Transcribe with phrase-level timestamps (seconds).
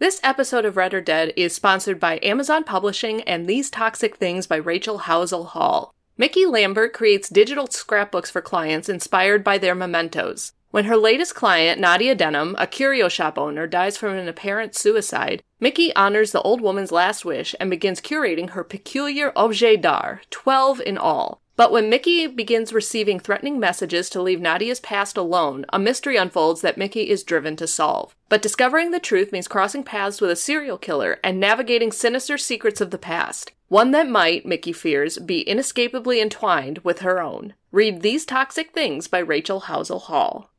[0.00, 4.46] This episode of Read or Dead is sponsored by Amazon Publishing and These Toxic Things
[4.46, 5.92] by Rachel Howzell Hall.
[6.16, 10.52] Mickey Lambert creates digital scrapbooks for clients inspired by their mementos.
[10.70, 15.42] When her latest client, Nadia Denham, a curio shop owner, dies from an apparent suicide,
[15.58, 20.80] Mickey honors the old woman's last wish and begins curating her peculiar objets d'art, 12
[20.82, 21.40] in all.
[21.58, 26.60] But when Mickey begins receiving threatening messages to leave Nadia's past alone, a mystery unfolds
[26.60, 28.14] that Mickey is driven to solve.
[28.28, 32.80] But discovering the truth means crossing paths with a serial killer and navigating sinister secrets
[32.80, 33.50] of the past.
[33.66, 37.54] One that might, Mickey fears, be inescapably entwined with her own.
[37.72, 40.52] Read These Toxic Things by Rachel Howzell Hall.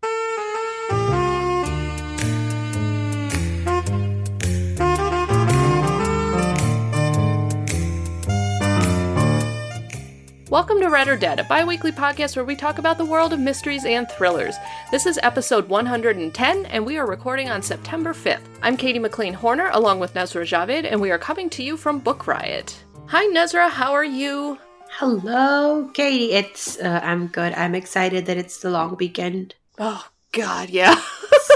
[10.49, 13.33] Welcome to Read or Dead, a bi weekly podcast where we talk about the world
[13.33, 14.55] of mysteries and thrillers.
[14.89, 18.41] This is episode 110, and we are recording on September 5th.
[18.63, 21.99] I'm Katie McLain Horner, along with Nezra Javed, and we are coming to you from
[21.99, 22.75] Book Riot.
[23.05, 24.57] Hi, Nezra, how are you?
[24.89, 26.31] Hello, Katie.
[26.31, 27.53] It's uh, I'm good.
[27.53, 29.53] I'm excited that it's the long weekend.
[29.77, 30.99] Oh, God, yeah.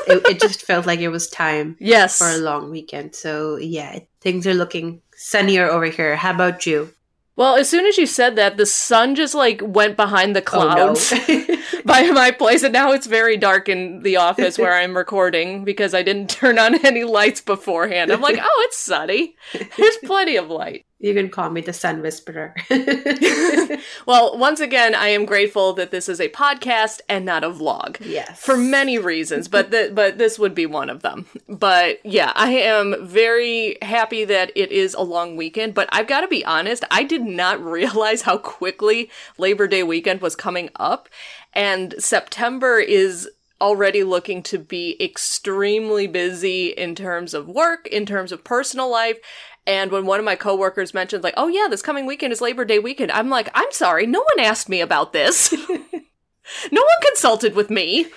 [0.05, 2.19] it, it, just felt like it was time yes.
[2.19, 3.15] for a long weekend.
[3.15, 6.15] So, yeah, things are looking sunnier over here.
[6.15, 6.93] How about you?
[7.35, 11.11] Well, as soon as you said that, the sun just like went behind the clouds
[11.11, 11.81] oh, no.
[11.85, 15.95] by my place, and now it's very dark in the office where I'm recording because
[15.95, 18.11] I didn't turn on any lights beforehand.
[18.11, 19.35] I'm like, oh, it's sunny.
[19.77, 20.85] There's plenty of light.
[21.03, 22.55] You can call me the Sun Whisperer.
[24.07, 27.97] well, once again, I am grateful that this is a podcast and not a vlog.
[27.99, 28.39] Yes.
[28.39, 31.25] For many reasons, but th- but this would be one of them.
[31.49, 36.21] But yeah, I am very happy that it is a long weekend, but I've got
[36.21, 41.09] to be honest, I did not realize how quickly Labor Day weekend was coming up,
[41.51, 43.29] and September is
[43.63, 49.17] already looking to be extremely busy in terms of work, in terms of personal life,
[49.65, 52.65] and when one of my coworkers mentioned, like, oh yeah, this coming weekend is Labor
[52.65, 55.51] Day weekend, I'm like, I'm sorry, no one asked me about this.
[55.69, 58.07] no one consulted with me.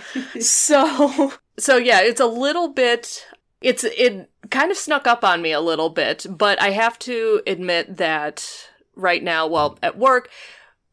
[0.41, 3.27] so, so yeah, it's a little bit,
[3.61, 7.43] it's, it kind of snuck up on me a little bit, but I have to
[7.47, 10.29] admit that right now, well, at work,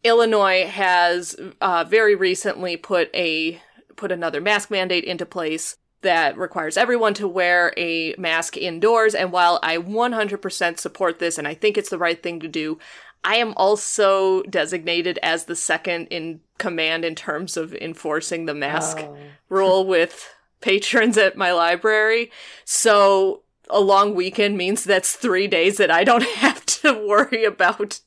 [0.04, 3.62] Illinois has uh, very recently put a
[3.96, 9.16] put another mask mandate into place that requires everyone to wear a mask indoors.
[9.16, 12.80] And while I 100% support this and I think it's the right thing to do,
[13.24, 19.00] I am also designated as the second in command in terms of enforcing the mask
[19.00, 19.18] oh.
[19.50, 22.32] rule with patrons at my library.
[22.66, 28.00] So a long weekend means that's three days that I don't have to worry about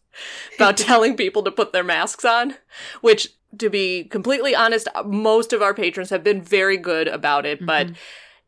[0.56, 2.54] about telling people to put their masks on,
[3.00, 7.58] which to be completely honest, most of our patrons have been very good about it,
[7.58, 7.66] mm-hmm.
[7.66, 7.90] but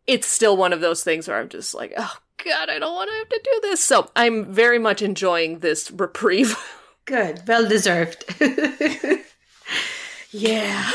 [0.07, 3.11] it's still one of those things where I'm just like, oh God, I don't want
[3.11, 3.83] to have to do this.
[3.83, 6.57] So I'm very much enjoying this reprieve.
[7.05, 7.43] Good.
[7.47, 8.25] Well deserved.
[10.31, 10.91] yeah.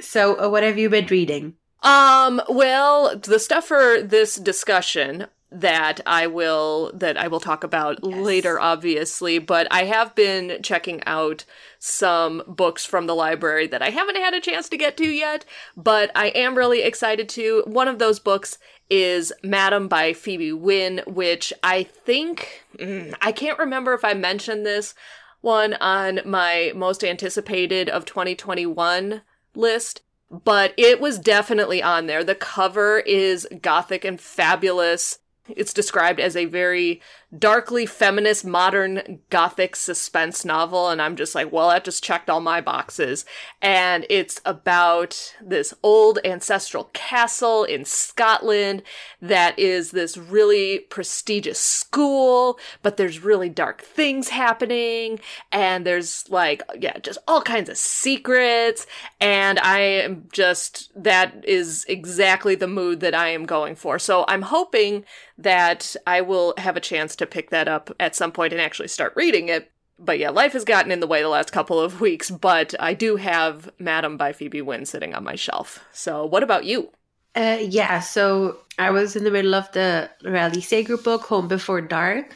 [0.00, 1.54] So, uh, what have you been reading?
[1.82, 5.26] Um, well, the stuff for this discussion
[5.60, 8.14] that I will that I will talk about yes.
[8.14, 11.44] later obviously but I have been checking out
[11.78, 15.44] some books from the library that I haven't had a chance to get to yet
[15.76, 18.58] but I am really excited to one of those books
[18.90, 24.66] is Madam by Phoebe Wynne which I think mm, I can't remember if I mentioned
[24.66, 24.94] this
[25.40, 29.22] one on my most anticipated of 2021
[29.54, 32.24] list but it was definitely on there.
[32.24, 35.18] The cover is gothic and fabulous.
[35.48, 37.00] It's described as a very
[37.36, 40.88] darkly feminist, modern gothic suspense novel.
[40.88, 43.24] And I'm just like, well, that just checked all my boxes.
[43.60, 48.82] And it's about this old ancestral castle in Scotland
[49.20, 55.18] that is this really prestigious school, but there's really dark things happening.
[55.50, 58.86] And there's like, yeah, just all kinds of secrets.
[59.20, 63.98] And I am just, that is exactly the mood that I am going for.
[63.98, 65.04] So I'm hoping
[65.38, 68.88] that I will have a chance to pick that up at some point and actually
[68.88, 69.70] start reading it.
[69.98, 72.94] But yeah, life has gotten in the way the last couple of weeks, but I
[72.94, 75.84] do have Madam by Phoebe Wynne sitting on my shelf.
[75.92, 76.90] So what about you?
[77.34, 81.82] Uh, yeah, so I was in the middle of the Riley Sager book, Home Before
[81.82, 82.34] Dark,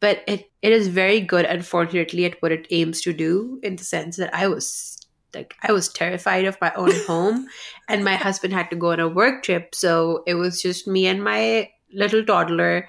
[0.00, 3.84] but it, it is very good, unfortunately, at what it aims to do in the
[3.84, 4.94] sense that I was
[5.34, 7.48] like I was terrified of my own home
[7.88, 11.06] and my husband had to go on a work trip so it was just me
[11.06, 12.88] and my little toddler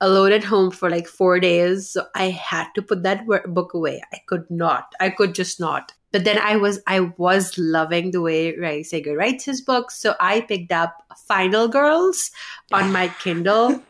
[0.00, 1.90] alone at home for like four days.
[1.90, 4.02] So I had to put that book away.
[4.12, 4.92] I could not.
[5.00, 5.92] I could just not.
[6.12, 10.14] but then I was I was loving the way Riley Sager writes his books, so
[10.18, 10.96] I picked up
[11.28, 12.30] Final Girls
[12.72, 13.82] on my Kindle,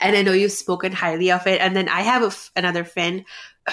[0.00, 1.60] and I know you've spoken highly of it.
[1.60, 3.24] And then I have a f- another friend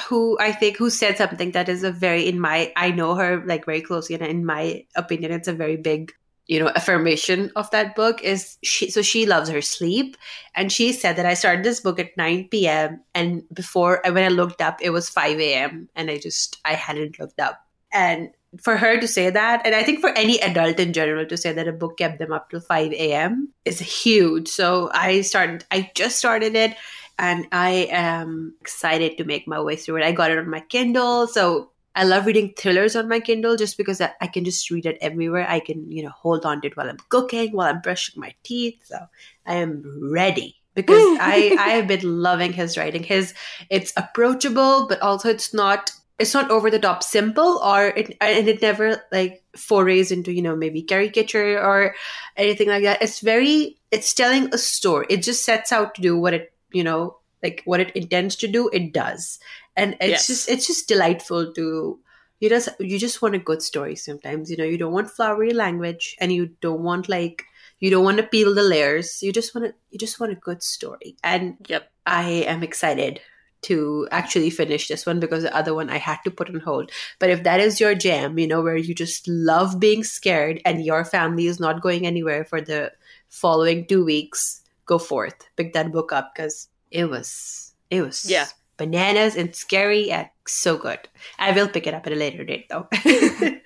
[0.10, 3.44] who I think who said something that is a very in my I know her
[3.46, 6.12] like very closely, and in my opinion, it's a very big
[6.48, 10.18] you know affirmation of that book is she so she loves her sleep
[10.56, 14.30] and she said that i started this book at 9 p.m and before when i
[14.30, 18.78] looked up it was 5 a.m and i just i hadn't looked up and for
[18.78, 21.68] her to say that, and I think for any adult in general to say that
[21.68, 23.50] a book kept them up till 5 a.m.
[23.66, 24.48] is huge.
[24.48, 26.76] So I started, I just started it
[27.20, 30.04] and I am excited to make my way through it.
[30.04, 31.28] I got it on my Kindle.
[31.28, 35.00] So I love reading thrillers on my Kindle just because I can just read it
[35.02, 35.50] everywhere.
[35.50, 38.36] I can, you know, hold on to it while I'm cooking, while I'm brushing my
[38.44, 38.80] teeth.
[38.84, 39.00] So
[39.48, 39.84] I am
[40.14, 43.02] ready because I I have been loving his writing.
[43.02, 43.34] His
[43.72, 48.48] it's approachable, but also it's not it's not over the top simple or it and
[48.48, 51.96] it never like forays into you know maybe caricature or
[52.36, 56.18] anything like that it's very it's telling a story it just sets out to do
[56.18, 59.40] what it you know like what it intends to do it does
[59.78, 60.28] and it's yes.
[60.28, 62.00] just it's just delightful to
[62.40, 65.54] you just you just want a good story sometimes you know you don't want flowery
[65.54, 67.46] language and you don't want like
[67.80, 70.36] you don't want to peel the layers you just want to you just want a
[70.36, 73.22] good story and yep i am excited
[73.60, 76.92] to actually finish this one because the other one I had to put on hold.
[77.20, 80.86] But if that is your jam, you know, where you just love being scared and
[80.86, 82.94] your family is not going anywhere for the
[83.30, 85.36] following two weeks, go forth.
[85.56, 88.46] Pick that book up because it was it was yeah
[88.78, 91.00] bananas and scary and so good.
[91.40, 92.88] I will pick it up at a later date though.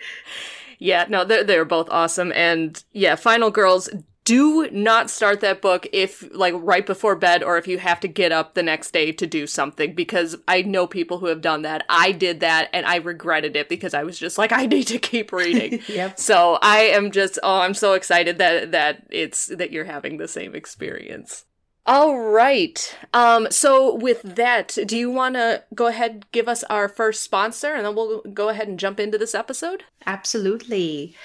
[0.79, 2.31] yeah, no, they're they're both awesome.
[2.33, 3.89] And yeah, Final Girls
[4.23, 8.07] do not start that book if like right before bed or if you have to
[8.07, 11.63] get up the next day to do something because I know people who have done
[11.63, 11.83] that.
[11.89, 14.99] I did that and I regretted it because I was just like I need to
[14.99, 15.81] keep reading.
[15.87, 16.19] yep.
[16.19, 20.27] So I am just oh I'm so excited that that it's that you're having the
[20.27, 21.45] same experience.
[21.85, 22.97] All right.
[23.13, 27.73] Um so with that, do you want to go ahead give us our first sponsor
[27.73, 29.83] and then we'll go ahead and jump into this episode?
[30.05, 31.15] Absolutely.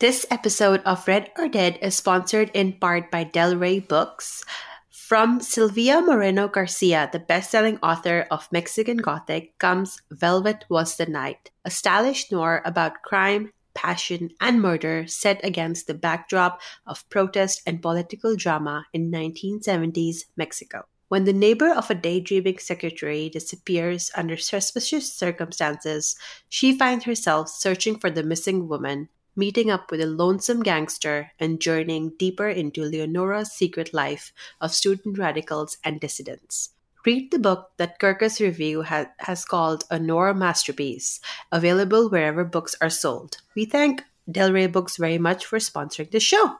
[0.00, 4.44] This episode of Read or Dead is sponsored in part by Del Rey Books.
[4.90, 11.06] From Silvia Moreno Garcia, the best selling author of Mexican Gothic, comes Velvet Was the
[11.06, 17.62] Night, a stylish noir about crime, passion, and murder set against the backdrop of protest
[17.66, 20.86] and political drama in 1970s Mexico.
[21.08, 26.16] When the neighbor of a daydreaming secretary disappears under suspicious circumstances,
[26.48, 31.60] she finds herself searching for the missing woman meeting up with a lonesome gangster and
[31.60, 36.70] journeying deeper into Leonora's secret life of student radicals and dissidents.
[37.04, 41.20] Read the book that Kirkus Review ha- has called a Noir masterpiece,
[41.50, 43.38] available wherever books are sold.
[43.56, 46.56] We thank Del Rey Books very much for sponsoring the show.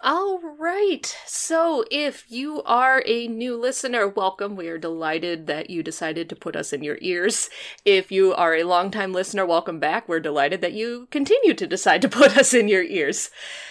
[0.00, 1.16] All right.
[1.26, 4.54] So, if you are a new listener, welcome.
[4.54, 7.48] We are delighted that you decided to put us in your ears.
[7.86, 10.06] If you are a longtime listener, welcome back.
[10.06, 13.30] We're delighted that you continue to decide to put us in your ears.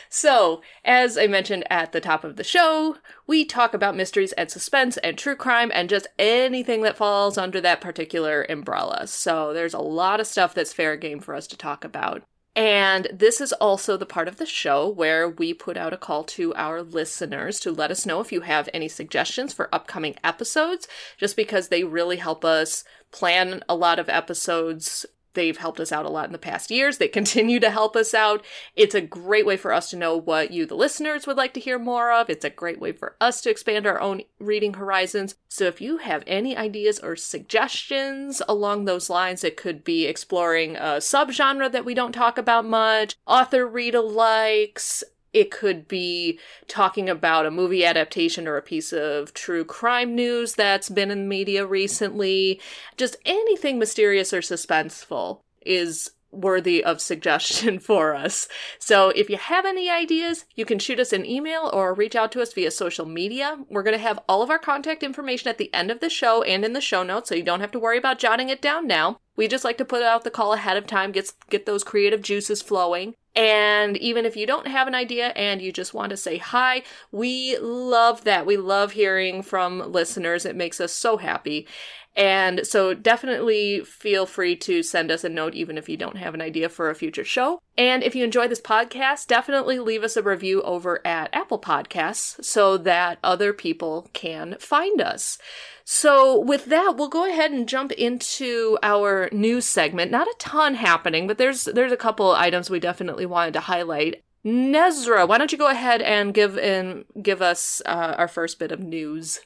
[0.10, 2.98] So, as I mentioned at the top of the show,
[3.28, 7.62] we talk about mysteries and suspense and true crime and just anything that falls under
[7.62, 9.06] that particular umbrella.
[9.06, 12.24] So, there's a lot of stuff that's fair game for us to talk about.
[12.56, 16.24] And this is also the part of the show where we put out a call
[16.26, 20.88] to our listeners to let us know if you have any suggestions for upcoming episodes,
[21.18, 26.06] just because they really help us plan a lot of episodes They've helped us out
[26.06, 26.98] a lot in the past years.
[26.98, 28.44] They continue to help us out.
[28.76, 31.60] It's a great way for us to know what you, the listeners, would like to
[31.60, 32.30] hear more of.
[32.30, 35.36] It's a great way for us to expand our own reading horizons.
[35.50, 40.76] So if you have any ideas or suggestions along those lines, it could be exploring
[40.76, 47.10] a subgenre that we don't talk about much, author read alikes, it could be talking
[47.10, 51.28] about a movie adaptation or a piece of true crime news that's been in the
[51.28, 52.62] media recently.
[52.98, 58.48] Just anything mysterious or suspenseful is worthy of suggestion for us.
[58.80, 62.32] So if you have any ideas, you can shoot us an email or reach out
[62.34, 63.58] to us via social media.
[63.70, 66.42] We're going to have all of our contact information at the end of the show
[66.44, 68.88] and in the show notes, so you don't have to worry about jotting it down
[68.88, 69.20] now.
[69.36, 72.22] We just like to put out the call ahead of time, get get those creative
[72.22, 73.16] juices flowing.
[73.36, 76.84] And even if you don't have an idea and you just want to say hi,
[77.12, 78.46] we love that.
[78.46, 80.46] We love hearing from listeners.
[80.46, 81.68] It makes us so happy.
[82.16, 86.34] And so definitely feel free to send us a note, even if you don't have
[86.34, 87.60] an idea for a future show.
[87.76, 92.44] And if you enjoy this podcast, definitely leave us a review over at Apple Podcasts
[92.44, 95.40] so that other people can find us.
[95.86, 100.12] So, with that, we'll go ahead and jump into our news segment.
[100.12, 104.24] Not a ton happening, but there's there's a couple items we definitely wanted to highlight.
[104.46, 108.72] Nezra, why don't you go ahead and give in give us uh, our first bit
[108.72, 109.42] of news?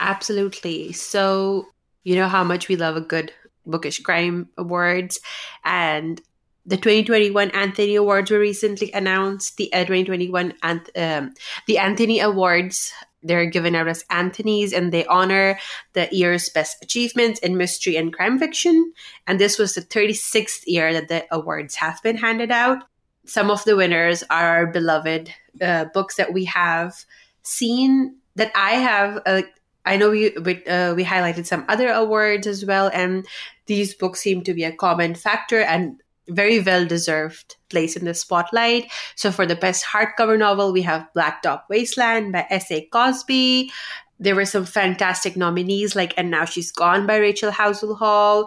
[0.00, 0.92] Absolutely.
[0.92, 1.68] So,
[2.04, 3.32] you know how much we love a good
[3.66, 5.20] bookish crime awards,
[5.64, 6.20] and
[6.66, 9.56] the 2021 Anthony Awards were recently announced.
[9.56, 11.34] The uh, 2021 um,
[11.66, 12.92] the Anthony Awards
[13.22, 15.58] they're given out as Anthony's and they honor
[15.92, 18.92] the year's best achievements in mystery and crime fiction.
[19.26, 22.84] And this was the 36th year that the awards have been handed out.
[23.26, 27.04] Some of the winners are our beloved uh, books that we have
[27.42, 29.20] seen that I have.
[29.26, 29.42] Uh,
[29.90, 33.26] I know we we, uh, we highlighted some other awards as well, and
[33.66, 35.60] these books seem to be a common factor.
[35.60, 38.88] And very well deserved place in the spotlight.
[39.16, 42.86] So for the best hardcover novel, we have Blacktop Wasteland by S.A.
[42.92, 43.72] Cosby.
[44.20, 48.46] There were some fantastic nominees like And Now She's Gone by Rachel Howzell Hall,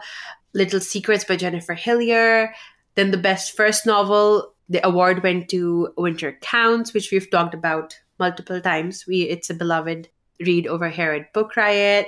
[0.53, 2.53] Little Secrets by Jennifer Hillier.
[2.95, 7.99] Then the best first novel, the award went to Winter Counts, which we've talked about
[8.17, 9.05] multiple times.
[9.05, 10.07] We it's a beloved
[10.39, 12.07] read over here at Book Riot.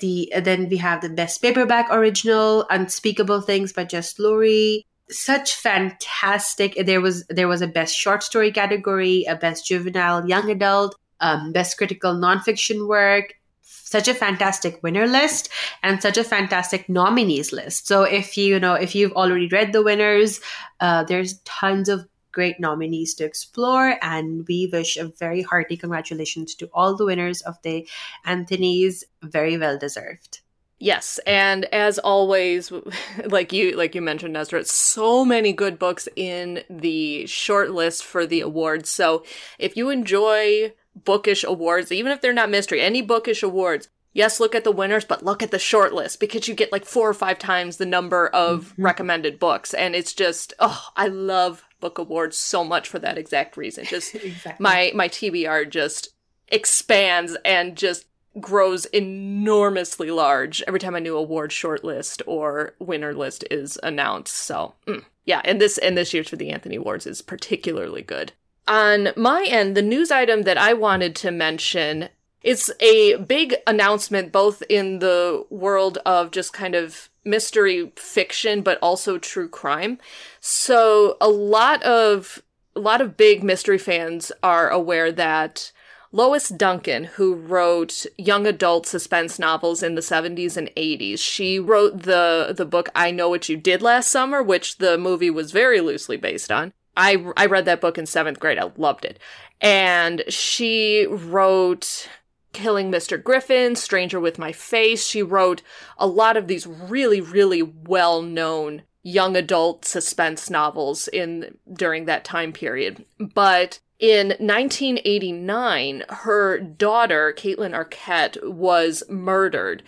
[0.00, 6.76] The then we have the best paperback original unspeakable things by jess lourey such fantastic
[6.86, 11.52] there was there was a best short story category a best juvenile young adult um,
[11.52, 13.34] best critical nonfiction work.
[13.62, 15.48] Such a fantastic winner list
[15.82, 17.86] and such a fantastic nominees list.
[17.86, 20.40] So if you, you know if you've already read the winners
[20.80, 26.54] uh, there's tons of great nominees to explore and we wish a very hearty congratulations
[26.54, 27.88] to all the winners of the
[28.24, 30.40] anthony's very well deserved
[30.80, 32.72] Yes, and as always,
[33.24, 38.26] like you like you mentioned, Nezra, so many good books in the short list for
[38.26, 38.88] the awards.
[38.88, 39.24] So
[39.58, 44.54] if you enjoy bookish awards, even if they're not mystery, any bookish awards, yes, look
[44.54, 47.14] at the winners, but look at the short list because you get like four or
[47.14, 48.82] five times the number of mm-hmm.
[48.82, 49.74] recommended books.
[49.74, 53.84] And it's just, oh, I love book awards so much for that exact reason.
[53.88, 54.62] Just exactly.
[54.62, 56.10] my my TBR just
[56.48, 58.06] expands and just
[58.40, 64.34] grows enormously large every time a new award shortlist or winner list is announced.
[64.34, 68.32] So, mm, yeah, and this and this year's for the Anthony Awards is particularly good.
[68.66, 72.10] On my end, the news item that I wanted to mention
[72.42, 78.78] it's a big announcement both in the world of just kind of mystery fiction but
[78.80, 79.98] also true crime.
[80.40, 82.42] So, a lot of
[82.74, 85.72] a lot of big mystery fans are aware that
[86.10, 92.02] Lois Duncan, who wrote young adult suspense novels in the 70s and 80s, she wrote
[92.02, 95.80] the the book I Know What You Did Last Summer, which the movie was very
[95.80, 96.72] loosely based on.
[96.96, 98.58] I I read that book in 7th grade.
[98.58, 99.18] I loved it.
[99.60, 102.08] And she wrote
[102.52, 103.22] Killing Mr.
[103.22, 105.06] Griffin, Stranger with My Face.
[105.06, 105.62] She wrote
[105.96, 112.52] a lot of these really really well-known young adult suspense novels in during that time
[112.52, 113.04] period.
[113.18, 119.82] But in 1989, her daughter, Kaitlyn Arquette, was murdered.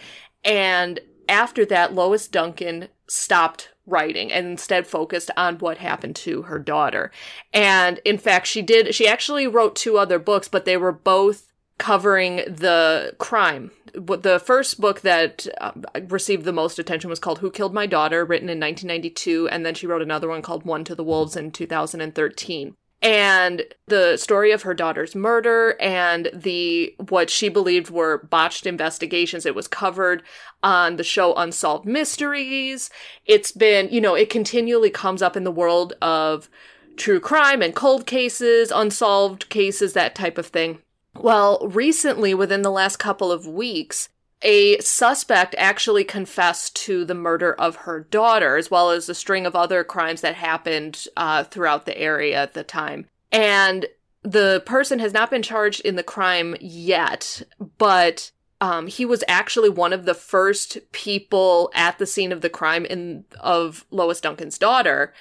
[0.44, 6.58] And after that, Lois Duncan stopped writing and instead focused on what happened to her
[6.58, 7.10] daughter.
[7.52, 11.49] And in fact, she did, she actually wrote two other books, but they were both
[11.80, 13.72] covering the crime.
[13.94, 15.72] The first book that uh,
[16.08, 19.48] received the most attention was called Who Killed My Daughter, written in 1992.
[19.48, 24.18] And then she wrote another one called One to the Wolves in 2013 and the
[24.18, 29.66] story of her daughter's murder and the what she believed were botched investigations it was
[29.66, 30.22] covered
[30.62, 32.90] on the show unsolved mysteries
[33.24, 36.50] it's been you know it continually comes up in the world of
[36.96, 40.80] true crime and cold cases unsolved cases that type of thing
[41.18, 44.08] well recently within the last couple of weeks
[44.42, 49.46] a suspect actually confessed to the murder of her daughter, as well as a string
[49.46, 53.06] of other crimes that happened uh, throughout the area at the time.
[53.30, 53.86] And
[54.22, 57.42] the person has not been charged in the crime yet,
[57.78, 62.50] but um, he was actually one of the first people at the scene of the
[62.50, 65.14] crime in of Lois Duncan's daughter,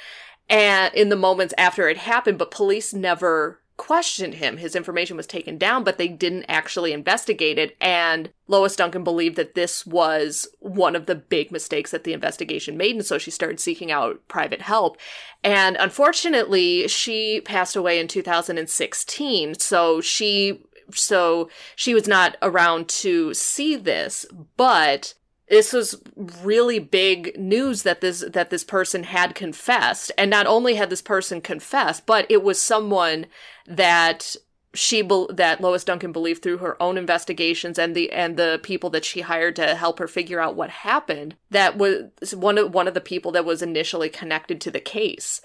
[0.49, 2.37] and in the moments after it happened.
[2.37, 4.57] But police never questioned him.
[4.57, 7.77] His information was taken down, but they didn't actually investigate it.
[7.79, 12.77] And Lois Duncan believed that this was one of the big mistakes that the investigation
[12.77, 12.97] made.
[12.97, 14.97] And so she started seeking out private help.
[15.43, 19.55] And unfortunately, she passed away in 2016.
[19.55, 20.61] So she,
[20.93, 24.25] so she was not around to see this,
[24.57, 25.13] but
[25.49, 26.01] this was
[26.43, 30.11] really big news that this that this person had confessed.
[30.17, 33.25] And not only had this person confessed but it was someone
[33.67, 34.35] that
[34.73, 38.89] she be- that Lois Duncan believed through her own investigations and the and the people
[38.91, 42.87] that she hired to help her figure out what happened that was one of one
[42.87, 45.41] of the people that was initially connected to the case.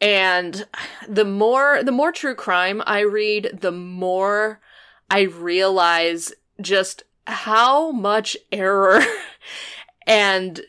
[0.00, 0.66] And
[1.08, 4.60] the more the more true crime I read the more
[5.10, 9.02] I realize just how much error
[10.06, 10.60] and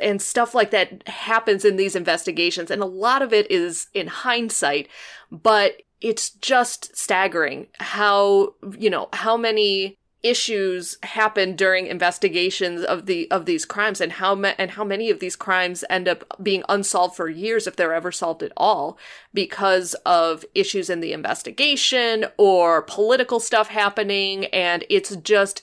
[0.00, 2.70] and stuff like that happens in these investigations.
[2.70, 4.88] And a lot of it is in hindsight
[5.30, 13.30] but it's just staggering how you know how many issues happen during investigations of the
[13.30, 16.64] of these crimes and how ma- and how many of these crimes end up being
[16.68, 18.98] unsolved for years if they're ever solved at all
[19.32, 24.46] because of issues in the investigation or political stuff happening.
[24.46, 25.62] And it's just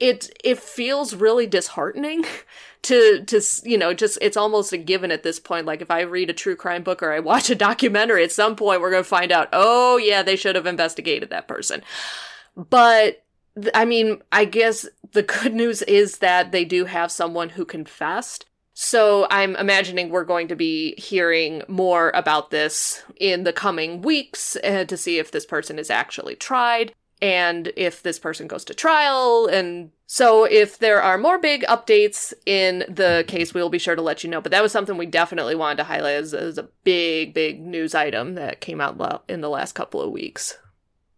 [0.00, 2.24] it it feels really disheartening
[2.82, 5.66] to to you know just it's almost a given at this point.
[5.66, 8.56] Like if i read a true crime book or i watch a documentary at some
[8.56, 11.82] point we're going to find out oh yeah they should have investigated that person.
[12.56, 13.24] But
[13.74, 18.44] i mean i guess the good news is that they do have someone who confessed.
[18.74, 24.56] So i'm imagining we're going to be hearing more about this in the coming weeks
[24.62, 28.74] uh, to see if this person is actually tried and if this person goes to
[28.74, 29.46] trial.
[29.46, 34.02] And so, if there are more big updates in the case, we'll be sure to
[34.02, 34.40] let you know.
[34.40, 37.94] But that was something we definitely wanted to highlight as, as a big, big news
[37.94, 40.56] item that came out in the last couple of weeks.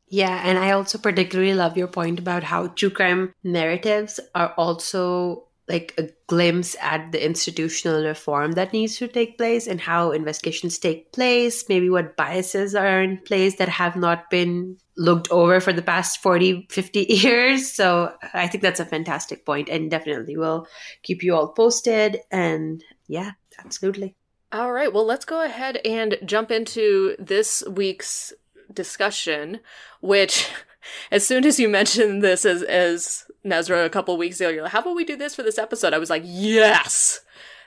[0.09, 5.47] Yeah, and I also particularly love your point about how true crime narratives are also
[5.71, 10.79] like a glimpse at the institutional reform that needs to take place and how investigations
[10.79, 15.73] take place, maybe what biases are in place that have not been looked over for
[15.73, 17.73] the past 40, 50 years.
[17.73, 20.67] So I think that's a fantastic point and definitely will
[21.03, 22.21] keep you all posted.
[22.31, 24.15] And yeah, absolutely.
[24.53, 24.93] All right.
[24.93, 28.35] Well, let's go ahead and jump into this week's
[28.73, 29.61] discussion,
[30.03, 30.49] which
[31.11, 34.73] as soon as you mentioned this as as Nezra a couple weeks ago, you're like,
[34.73, 35.95] how about we do this for this episode?
[35.95, 37.21] I was like, yes.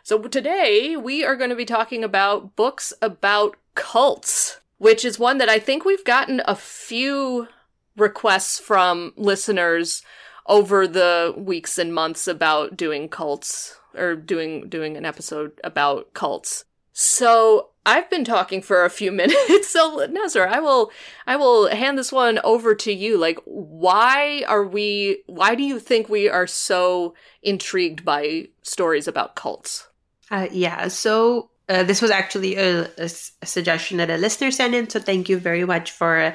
[0.04, 5.38] So today we are going to be talking about books about cults, which is one
[5.38, 7.48] that I think we've gotten a few
[7.96, 10.02] requests from listeners
[10.48, 16.66] over the weeks and months about doing cults or doing doing an episode about cults.
[16.92, 20.92] So I've been talking for a few minutes, so Nezra, I will
[21.26, 23.18] I will hand this one over to you.
[23.18, 29.36] Like why are we why do you think we are so intrigued by stories about
[29.36, 29.88] cults?
[30.32, 35.00] Uh, yeah, so uh, this was actually a, suggestion that a listener sent in, so
[35.00, 36.34] thank you very much for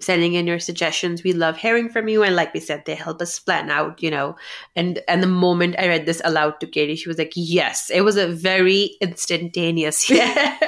[0.00, 1.22] sending in your suggestions.
[1.22, 4.10] We love hearing from you, and like we said, they help us plan out, you
[4.10, 4.36] know.
[4.74, 8.02] And and the moment I read this aloud to Katie, she was like, "Yes." It
[8.02, 10.58] was a very instantaneous yeah.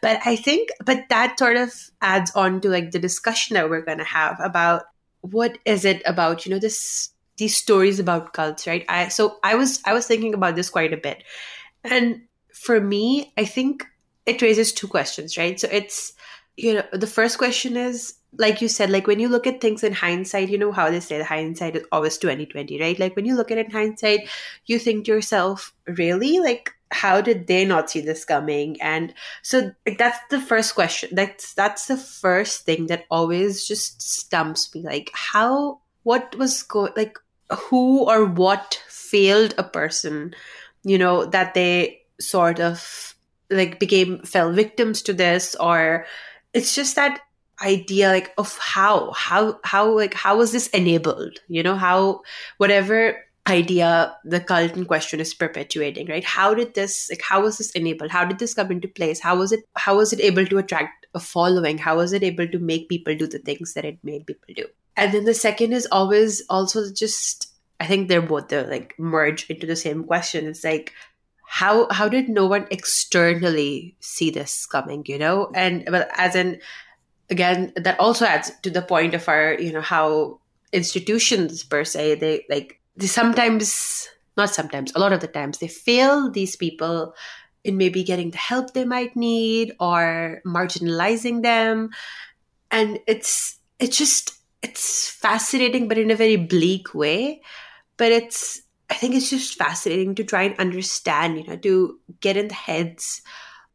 [0.00, 3.84] but I think, but that sort of adds on to like the discussion that we're
[3.84, 4.84] going to have about
[5.22, 8.84] what is it about, you know, this these stories about cults, right?
[8.88, 11.22] I so I was I was thinking about this quite a bit,
[11.84, 12.22] and
[12.56, 13.86] for me, I think
[14.24, 15.60] it raises two questions, right?
[15.60, 16.12] So it's
[16.56, 19.82] you know the first question is like you said, like when you look at things
[19.82, 22.98] in hindsight, you know how they say the hindsight is always 2020, right?
[22.98, 24.28] Like when you look at it in hindsight,
[24.66, 26.38] you think to yourself, really?
[26.38, 28.80] Like how did they not see this coming?
[28.80, 31.10] And so that's the first question.
[31.12, 34.82] That's that's the first thing that always just stumps me.
[34.82, 37.18] Like how what was going like
[37.50, 40.34] who or what failed a person,
[40.84, 43.14] you know, that they sort of
[43.50, 46.06] like became fell victims to this or
[46.52, 47.20] it's just that
[47.62, 51.38] idea like of how how how like how was this enabled?
[51.48, 52.22] You know how
[52.58, 53.16] whatever
[53.48, 56.24] idea the cult in question is perpetuating right?
[56.24, 58.10] How did this like how was this enabled?
[58.10, 59.20] How did this come into place?
[59.20, 61.78] How was it how was it able to attract a following?
[61.78, 64.66] How was it able to make people do the things that it made people do?
[64.96, 69.48] And then the second is always also just i think they're both they like merge
[69.50, 70.46] into the same question.
[70.46, 70.92] It's like
[71.46, 75.50] how how did no one externally see this coming you know?
[75.54, 76.60] And but as in
[77.30, 80.40] again that also adds to the point of our you know how
[80.72, 85.68] institutions per se they like they sometimes not sometimes a lot of the times they
[85.68, 87.14] fail these people
[87.66, 91.90] in maybe getting the help they might need or marginalizing them.
[92.70, 97.42] And it's it's just it's fascinating but in a very bleak way.
[97.96, 102.36] But it's i think it's just fascinating to try and understand you know to get
[102.36, 103.22] in the heads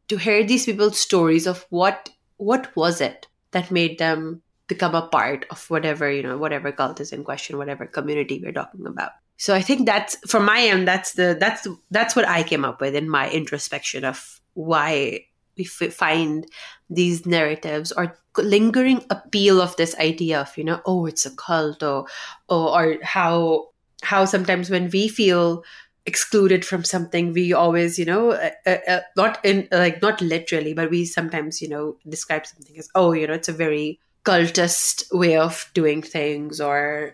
[0.08, 5.08] to hear these people's stories of what what was it that made them become a
[5.08, 9.12] part of whatever you know whatever cult is in question whatever community we're talking about
[9.42, 10.86] so I think that's from my end.
[10.86, 15.26] That's the that's that's what I came up with in my introspection of why
[15.58, 16.46] we f- find
[16.88, 21.82] these narratives or lingering appeal of this idea of you know oh it's a cult
[21.82, 22.06] or
[22.48, 23.66] or, or how
[24.02, 25.64] how sometimes when we feel
[26.04, 30.74] excluded from something we always you know uh, uh, uh, not in like not literally
[30.74, 35.04] but we sometimes you know describe something as oh you know it's a very cultist
[35.12, 37.12] way of doing things or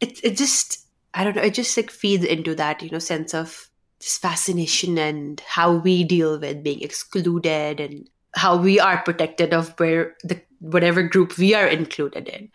[0.00, 3.34] it, it just I don't know, it just like feeds into that, you know, sense
[3.34, 3.68] of
[4.00, 9.78] just fascination and how we deal with being excluded and how we are protected of
[9.78, 12.50] where the whatever group we are included in.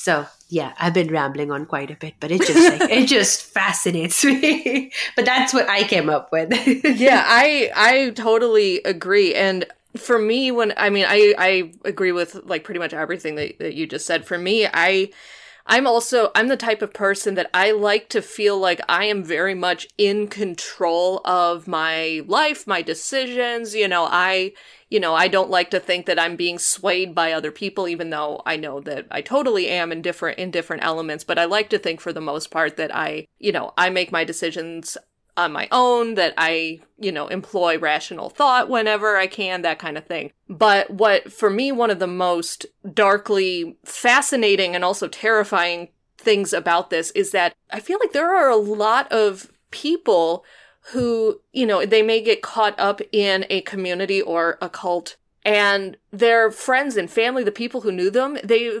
[0.00, 3.42] So yeah, I've been rambling on quite a bit, but it just like it just
[3.54, 4.90] fascinates me.
[5.14, 6.50] but that's what I came up with.
[6.98, 9.34] yeah, I I totally agree.
[9.34, 9.66] And
[9.98, 13.74] for me when I mean I I agree with like pretty much everything that, that
[13.74, 14.24] you just said.
[14.24, 15.10] For me, I
[15.66, 19.22] I'm also I'm the type of person that I like to feel like I am
[19.22, 24.52] very much in control of my life, my decisions, you know, I
[24.88, 28.10] you know, I don't like to think that I'm being swayed by other people even
[28.10, 31.70] though I know that I totally am in different in different elements, but I like
[31.70, 34.96] to think for the most part that I, you know, I make my decisions
[35.40, 39.98] on my own, that I, you know, employ rational thought whenever I can, that kind
[39.98, 40.32] of thing.
[40.48, 46.90] But what, for me, one of the most darkly fascinating and also terrifying things about
[46.90, 50.44] this is that I feel like there are a lot of people
[50.92, 55.96] who, you know, they may get caught up in a community or a cult and
[56.10, 58.80] their friends and family, the people who knew them, they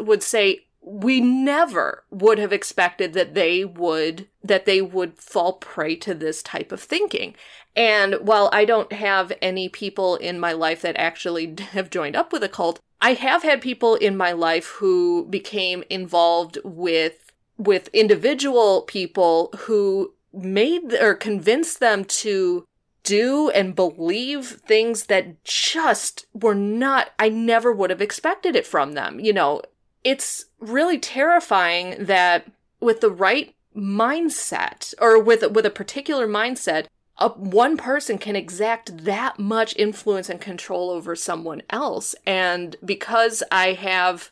[0.00, 5.94] would say, we never would have expected that they would that they would fall prey
[5.94, 7.34] to this type of thinking
[7.76, 12.32] and while i don't have any people in my life that actually have joined up
[12.32, 17.88] with a cult i have had people in my life who became involved with with
[17.92, 22.64] individual people who made or convinced them to
[23.04, 28.92] do and believe things that just were not I never would have expected it from
[28.92, 29.18] them.
[29.20, 29.62] You know,
[30.04, 36.86] it's really terrifying that with the right mindset or with with a particular mindset
[37.18, 42.14] a, one person can exact that much influence and control over someone else.
[42.26, 44.30] And because i have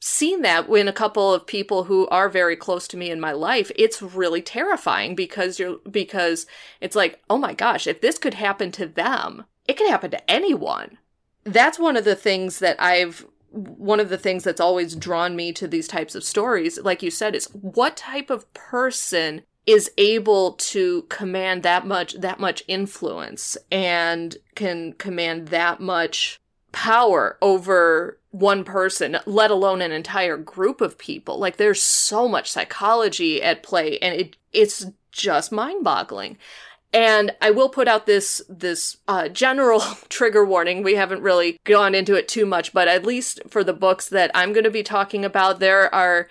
[0.00, 3.32] seen that in a couple of people who are very close to me in my
[3.32, 6.46] life it's really terrifying because you're because
[6.80, 10.30] it's like oh my gosh if this could happen to them it could happen to
[10.30, 10.96] anyone.
[11.44, 15.52] That's one of the things that i've one of the things that's always drawn me
[15.54, 20.52] to these types of stories, like you said, is what type of person is able
[20.52, 26.40] to command that much that much influence and can command that much
[26.72, 31.38] power over one person, let alone an entire group of people.
[31.38, 36.38] Like there's so much psychology at play and it it's just mind-boggling.
[36.92, 40.82] And I will put out this this uh, general trigger warning.
[40.82, 44.30] We haven't really gone into it too much, but at least for the books that
[44.34, 46.28] I'm going to be talking about, there are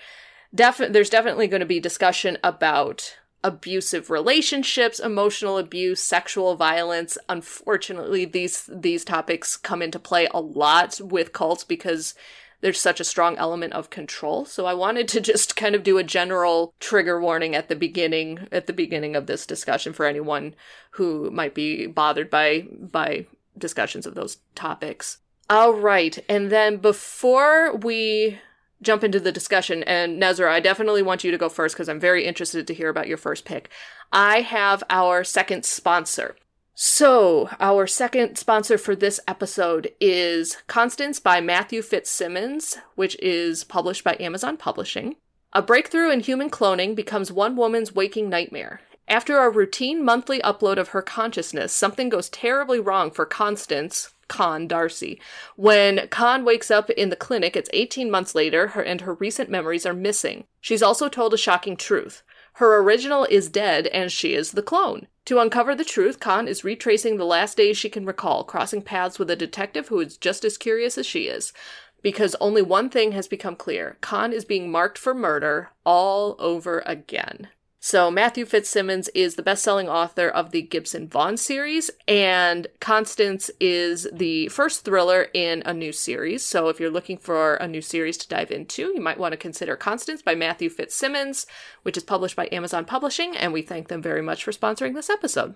[0.54, 7.18] definitely there's definitely going to be discussion about abusive relationships, emotional abuse, sexual violence.
[7.30, 12.16] Unfortunately, these these topics come into play a lot with cults because
[12.62, 14.46] there's such a strong element of control.
[14.46, 18.48] So I wanted to just kind of do a general trigger warning at the beginning
[18.52, 20.56] at the beginning of this discussion for anyone
[20.92, 25.20] who might be bothered by by discussions of those topics.
[25.50, 26.18] All right.
[26.28, 28.40] And then before we
[28.82, 32.00] jump into the discussion and Nezra, I definitely want you to go first because I'm
[32.00, 33.70] very interested to hear about your first pick.
[34.12, 36.36] I have our second sponsor.
[36.80, 44.04] So, our second sponsor for this episode is Constance by Matthew Fitzsimmons, which is published
[44.04, 45.16] by Amazon Publishing.
[45.54, 48.82] A breakthrough in human cloning becomes one woman's waking nightmare.
[49.08, 54.68] After a routine monthly upload of her consciousness, something goes terribly wrong for Constance, Con
[54.68, 55.20] Darcy.
[55.56, 59.50] When Con wakes up in the clinic, it's 18 months later, her, and her recent
[59.50, 60.44] memories are missing.
[60.62, 62.22] She's also told a shocking truth.
[62.58, 65.06] Her original is dead, and she is the clone.
[65.26, 69.20] To uncover the truth, Con is retracing the last days she can recall, crossing paths
[69.20, 71.54] with a detective who is just as curious as she is.
[72.02, 76.82] Because only one thing has become clear Con is being marked for murder all over
[76.88, 77.50] again.
[77.80, 83.52] So, Matthew Fitzsimmons is the best selling author of the Gibson Vaughn series, and Constance
[83.60, 86.44] is the first thriller in a new series.
[86.44, 89.38] So, if you're looking for a new series to dive into, you might want to
[89.38, 91.46] consider Constance by Matthew Fitzsimmons,
[91.84, 95.10] which is published by Amazon Publishing, and we thank them very much for sponsoring this
[95.10, 95.56] episode.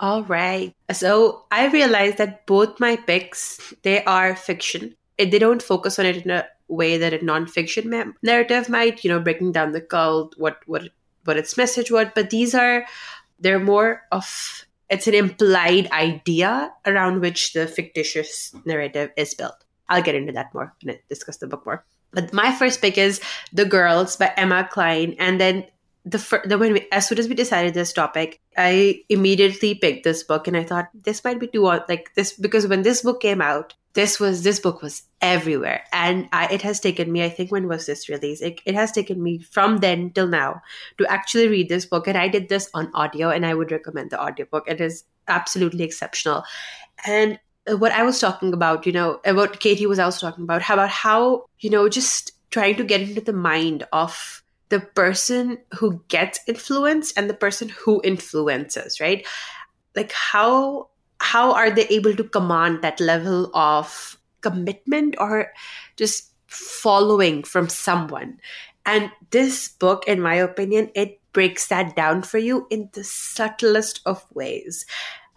[0.00, 0.74] All right.
[0.90, 4.96] So, I realized that both my picks, they are fiction.
[5.18, 9.20] They don't focus on it in a way that a nonfiction narrative might, you know,
[9.20, 10.88] breaking down the cult, what what
[11.24, 12.08] what its message was.
[12.14, 12.84] But these are
[13.38, 19.64] they're more of it's an implied idea around which the fictitious narrative is built.
[19.88, 21.84] I'll get into that more and discuss the book more.
[22.12, 23.20] But my first pick is
[23.52, 25.14] The Girls by Emma Cline.
[25.18, 25.66] And then
[26.10, 30.04] the, fir- the when we, as soon as we decided this topic, I immediately picked
[30.04, 33.20] this book and I thought this might be too like this because when this book
[33.20, 35.82] came out, this was this book was everywhere.
[35.92, 38.40] And I, it has taken me i think when was this release?
[38.40, 40.62] It, it has taken me from then till now
[40.98, 42.06] to actually read this book.
[42.06, 44.68] And i did this on audio and i would recommend the audiobook.
[44.68, 46.44] It is absolutely exceptional.
[47.06, 47.38] And
[47.70, 51.44] what i was talking about you know what katie was also talking about about how
[51.60, 57.16] you know just trying to get into the mind of the person who gets influenced
[57.16, 59.26] and the person who influences right?
[59.96, 60.88] Like how
[61.20, 65.52] how are they able to command that level of commitment or
[65.96, 68.38] just following from someone?
[68.86, 74.00] And this book in my opinion it breaks that down for you in the subtlest
[74.06, 74.86] of ways.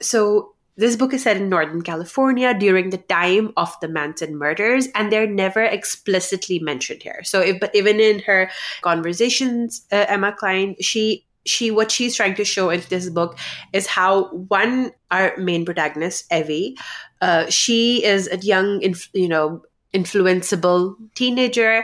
[0.02, 4.88] So this book is set in Northern California during the time of the Manson murders,
[4.96, 7.24] and they're never explicitly mentioned here.
[7.24, 8.50] So, if, but even in her
[8.82, 13.38] conversations, uh, Emma Cline, she she what she's trying to show in this book
[13.74, 16.78] is how one our main protagonist evie
[17.22, 21.84] uh, she is a young inf- you know influenceable teenager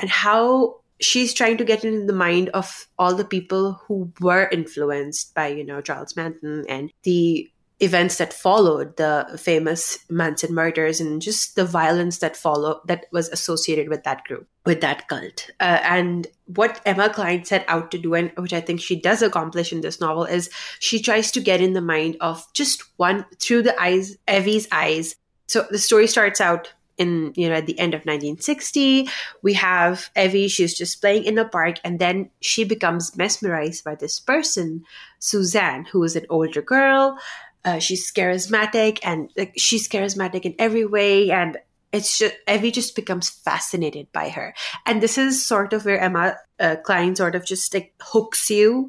[0.00, 4.48] and how she's trying to get in the mind of all the people who were
[4.52, 7.50] influenced by you know charles manson and the
[7.82, 13.28] events that followed the famous Manson murders and just the violence that followed that was
[13.30, 15.50] associated with that group, with that cult.
[15.58, 19.20] Uh, and what Emma Cline set out to do, and which I think she does
[19.20, 23.26] accomplish in this novel, is she tries to get in the mind of just one
[23.40, 25.16] through the eyes, Evie's eyes.
[25.48, 29.08] So the story starts out in you know at the end of 1960
[29.40, 33.94] we have evie she's just playing in a park and then she becomes mesmerized by
[33.94, 34.84] this person
[35.18, 37.18] suzanne who is an older girl
[37.64, 41.58] uh, she's charismatic and like she's charismatic in every way and
[41.92, 44.54] it's just Evie just becomes fascinated by her,
[44.86, 48.88] and this is sort of where Emma uh, Cline sort of just like hooks you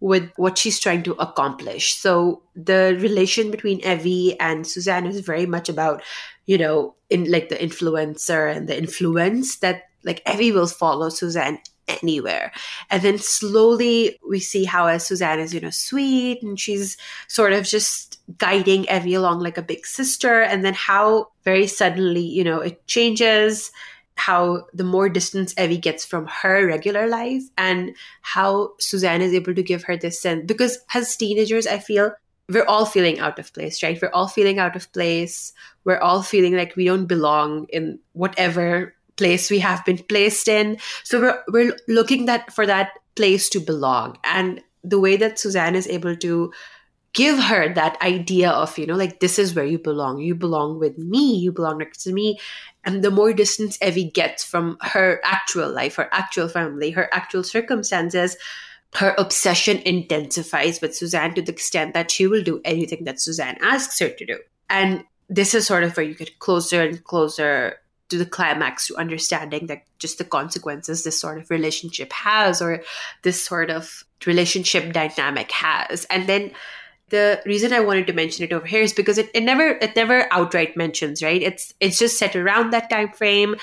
[0.00, 1.94] with what she's trying to accomplish.
[1.94, 6.02] So the relation between Evie and Suzanne is very much about,
[6.44, 11.60] you know, in like the influencer and the influence that like Evie will follow Suzanne
[12.02, 12.52] anywhere.
[12.90, 16.96] And then slowly we see how as Suzanne is, you know, sweet and she's
[17.28, 20.42] sort of just guiding Evie along like a big sister.
[20.42, 23.70] And then how very suddenly, you know, it changes
[24.16, 29.54] how the more distance Evie gets from her regular life and how Suzanne is able
[29.54, 32.12] to give her this sense because as teenagers, I feel
[32.48, 33.98] we're all feeling out of place, right?
[34.00, 35.52] We're all feeling out of place.
[35.84, 40.78] We're all feeling like we don't belong in whatever place we have been placed in.
[41.04, 44.18] So we're we're looking that for that place to belong.
[44.24, 46.52] And the way that Suzanne is able to
[47.12, 50.18] give her that idea of, you know, like this is where you belong.
[50.18, 52.38] You belong with me, you belong next to me.
[52.84, 57.44] And the more distance Evie gets from her actual life, her actual family, her actual
[57.44, 58.36] circumstances,
[58.94, 63.58] her obsession intensifies with Suzanne to the extent that she will do anything that Suzanne
[63.60, 64.38] asks her to do.
[64.68, 67.76] And this is sort of where you get closer and closer
[68.12, 72.82] to the climax to understanding that just the consequences this sort of relationship has or
[73.22, 76.04] this sort of relationship dynamic has.
[76.10, 76.52] And then
[77.08, 79.94] the reason i wanted to mention it over here is because it, it never it
[79.96, 81.42] never outright mentions right?
[81.42, 83.56] It's it's just set around that time frame.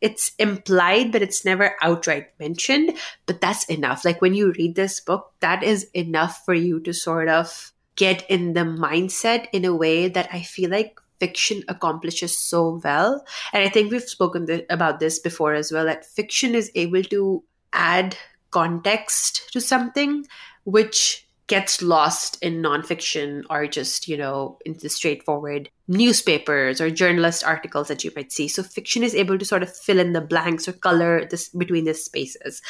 [0.00, 4.04] It's implied but it's never outright mentioned but that's enough.
[4.04, 8.28] Like when you read this book that is enough for you to sort of get
[8.30, 13.24] in the mindset in a way that i feel like fiction accomplishes so well.
[13.52, 17.04] And I think we've spoken th- about this before as well that fiction is able
[17.04, 18.16] to add
[18.50, 20.26] context to something
[20.64, 27.44] which gets lost in nonfiction or just, you know, in the straightforward newspapers or journalist
[27.44, 28.48] articles that you might see.
[28.48, 31.84] So fiction is able to sort of fill in the blanks or color this between
[31.84, 32.62] the spaces.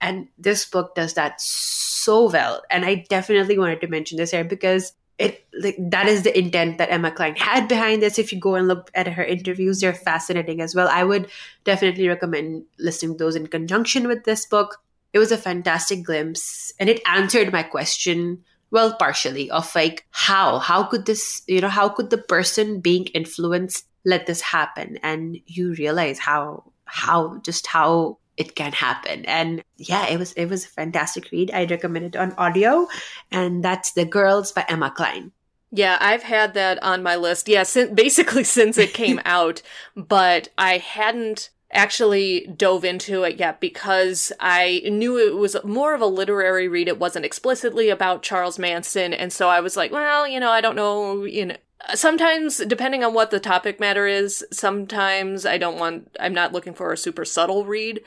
[0.00, 2.62] And this book does that so well.
[2.70, 6.78] And I definitely wanted to mention this here because it like that is the intent
[6.78, 8.18] that Emma Cline had behind this.
[8.18, 10.88] If you go and look at her interviews, they're fascinating as well.
[10.88, 11.28] I would
[11.64, 14.78] definitely recommend listening to those in conjunction with this book.
[15.12, 20.58] It was a fantastic glimpse, and it answered my question well, partially of like how
[20.58, 25.38] how could this you know how could the person being influenced let this happen, and
[25.46, 29.26] you realize how how just how it can happen.
[29.26, 31.50] And yeah, it was it was a fantastic read.
[31.50, 32.88] I'd recommend it on audio,
[33.30, 35.32] and that's The Girls by Emma Cline.
[35.70, 37.48] Yeah, I've had that on my list.
[37.48, 39.60] Yeah, since, basically since it came out,
[39.96, 46.00] but I hadn't actually dove into it yet because I knew it was more of
[46.00, 46.88] a literary read.
[46.88, 49.12] It wasn't explicitly about Charles Manson.
[49.12, 51.56] And so I was like, well, you know, I don't know, you know,
[51.94, 56.74] sometimes depending on what the topic matter is sometimes i don't want i'm not looking
[56.74, 58.00] for a super subtle read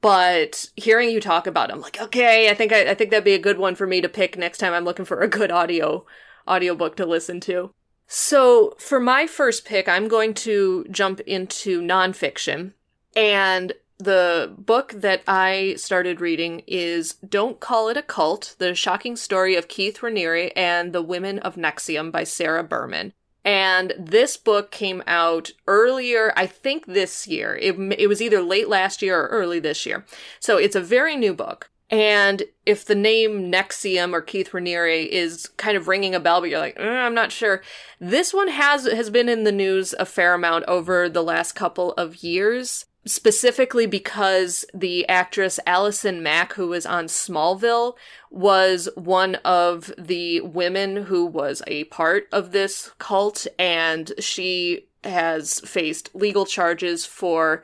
[0.00, 3.24] but hearing you talk about it i'm like okay i think I, I think that'd
[3.24, 5.50] be a good one for me to pick next time i'm looking for a good
[5.50, 6.04] audio
[6.48, 7.72] audiobook to listen to.
[8.06, 12.72] So for my first pick i'm going to jump into nonfiction
[13.14, 13.72] and
[14.02, 19.54] the book that I started reading is Don't Call It a Cult The Shocking Story
[19.54, 23.12] of Keith Raniere and the Women of NXIVM by Sarah Berman.
[23.44, 27.56] And this book came out earlier, I think this year.
[27.56, 30.04] It, it was either late last year or early this year.
[30.38, 31.70] So it's a very new book.
[31.90, 36.48] And if the name NXIVM or Keith Raniere is kind of ringing a bell, but
[36.48, 37.62] you're like, mm, I'm not sure.
[38.00, 41.92] This one has has been in the news a fair amount over the last couple
[41.92, 47.94] of years specifically because the actress Allison Mack, who was on Smallville,
[48.30, 55.60] was one of the women who was a part of this cult, and she has
[55.60, 57.62] faced legal charges for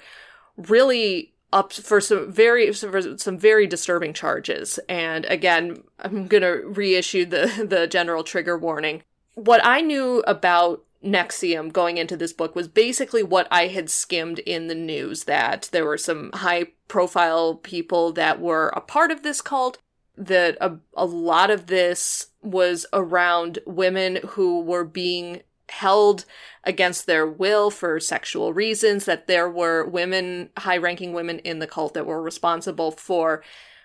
[0.56, 4.78] really up for some very for some very disturbing charges.
[4.88, 9.02] And again, I'm gonna reissue the the general trigger warning.
[9.34, 14.40] What I knew about NXIVM going into this book was basically what I had skimmed
[14.40, 19.22] in the news that there were some high profile people that were a part of
[19.22, 19.78] this cult,
[20.16, 26.24] that a, a lot of this was around women who were being held
[26.64, 31.66] against their will for sexual reasons, that there were women, high ranking women in the
[31.66, 33.42] cult that were responsible for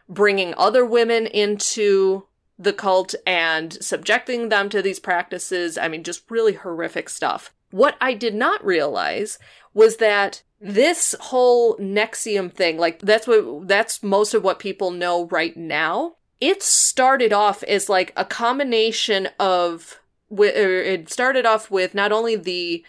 [0.10, 2.26] bringing other women into
[2.58, 5.78] the cult and subjecting them to these practices.
[5.78, 7.54] I mean, just really horrific stuff.
[7.72, 9.40] What I did not realize
[9.74, 15.26] was that this whole NXIVM thing, like that's what that's most of what people know
[15.28, 16.16] right now.
[16.40, 20.00] It started off as like a combination of
[20.32, 22.86] it started off with not only the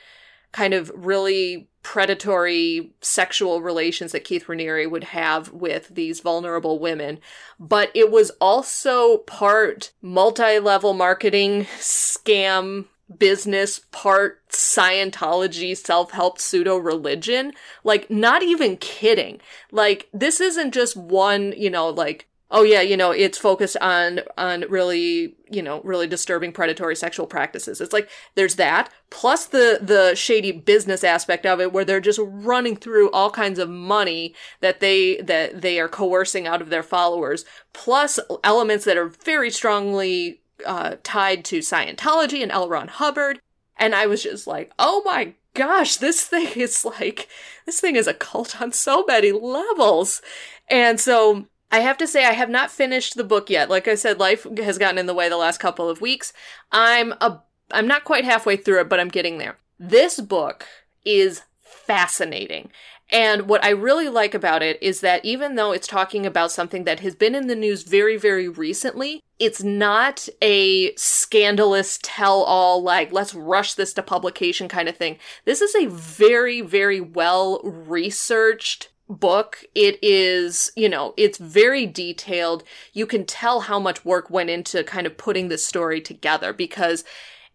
[0.55, 7.19] kind of really predatory sexual relations that Keith Raniere would have with these vulnerable women,
[7.59, 12.87] but it was also part multi-level marketing scam
[13.19, 17.53] business part Scientology self-help pseudo religion.
[17.83, 19.41] Like, not even kidding.
[19.73, 24.21] Like, this isn't just one, you know, like oh yeah, you know, it's focused on
[24.39, 27.81] on really, you know, really disturbing predatory sexual practices.
[27.81, 32.21] It's like there's that plus the the shady business aspect of it where they're just
[32.23, 36.85] running through all kinds of money that they that they are coercing out of their
[36.85, 42.69] followers, plus elements that are very strongly uh, tied to Scientology and L.
[42.69, 43.41] Ron Hubbard.
[43.77, 47.29] And I was just like, oh my gosh, this thing is like,
[47.67, 50.23] this thing is a cult on so many levels.
[50.71, 53.69] And so I have to say I have not finished the book yet.
[53.69, 56.33] Like I said, life has gotten in the way the last couple of weeks.
[56.71, 57.41] I'm a
[57.73, 59.59] I'm not quite halfway through it, but I'm getting there.
[59.77, 60.69] This book
[61.05, 62.71] is fascinating.
[63.11, 66.85] And what I really like about it is that even though it's talking about something
[66.85, 72.85] that has been in the news very, very recently, it's not a scandalous tell all,
[72.85, 75.19] like, let's rush this to publication kind of thing.
[75.45, 79.65] This is a very, very well researched book.
[79.75, 82.65] It is, you know, it's very detailed.
[82.93, 87.05] You can tell how much work went into kind of putting this story together because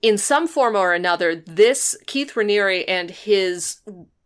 [0.01, 3.81] in some form or another, this Keith Raniere and his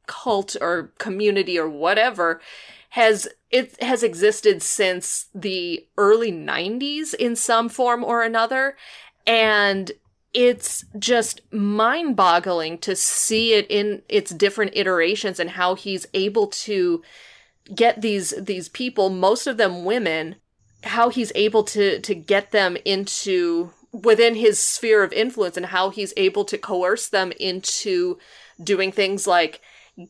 [0.06, 2.42] cult or community or whatever
[2.90, 8.76] has it has existed since the early 90s in some form or another
[9.26, 9.92] and
[10.34, 16.48] it's just mind boggling to see it in its different iterations and how he's able
[16.48, 17.04] to
[17.74, 20.36] get these these people most of them women
[20.84, 25.90] how he's able to to get them into within his sphere of influence and how
[25.90, 28.18] he's able to coerce them into
[28.62, 29.62] doing things like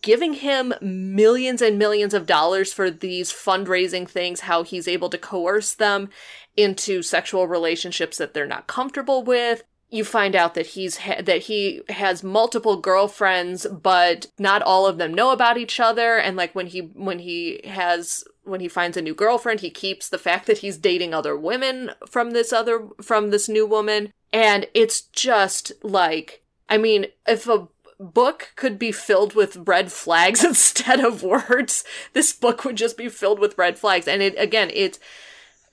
[0.01, 5.17] giving him millions and millions of dollars for these fundraising things how he's able to
[5.17, 6.09] coerce them
[6.55, 11.43] into sexual relationships that they're not comfortable with you find out that he's ha- that
[11.43, 16.17] he has multiple girlfriends but not all of them know about each other.
[16.17, 20.09] And like when he when he has when he finds a new girlfriend he keeps
[20.09, 24.11] the fact that he's dating other women from this other from this new woman.
[24.33, 27.67] And it's just like i mean if a
[27.99, 31.83] book could be filled with red flags instead of words
[32.13, 34.07] this book would just be filled with red flags.
[34.07, 34.99] And it again it's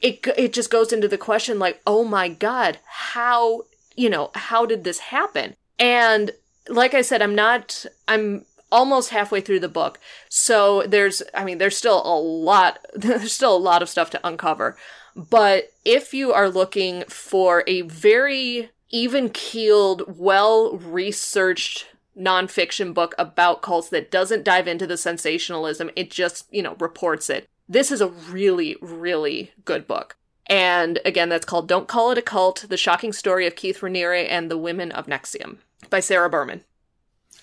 [0.02, 3.62] it it just goes into the question like oh my god how
[4.00, 5.54] you know, how did this happen?
[5.78, 6.30] And
[6.68, 10.00] like I said, I'm not, I'm almost halfway through the book.
[10.30, 14.26] So there's, I mean, there's still a lot, there's still a lot of stuff to
[14.26, 14.78] uncover.
[15.14, 21.88] But if you are looking for a very even keeled, well researched
[22.18, 27.28] nonfiction book about cults that doesn't dive into the sensationalism, it just, you know, reports
[27.28, 27.46] it.
[27.68, 30.16] This is a really, really good book.
[30.50, 34.26] And again, that's called Don't Call It a Cult The Shocking Story of Keith Raniere
[34.28, 36.64] and the Women of NXIVM by Sarah Berman.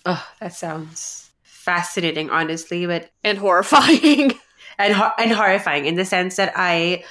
[0.05, 4.34] Oh, that sounds fascinating, honestly, but and horrifying.
[4.78, 7.03] and and horrifying in the sense that I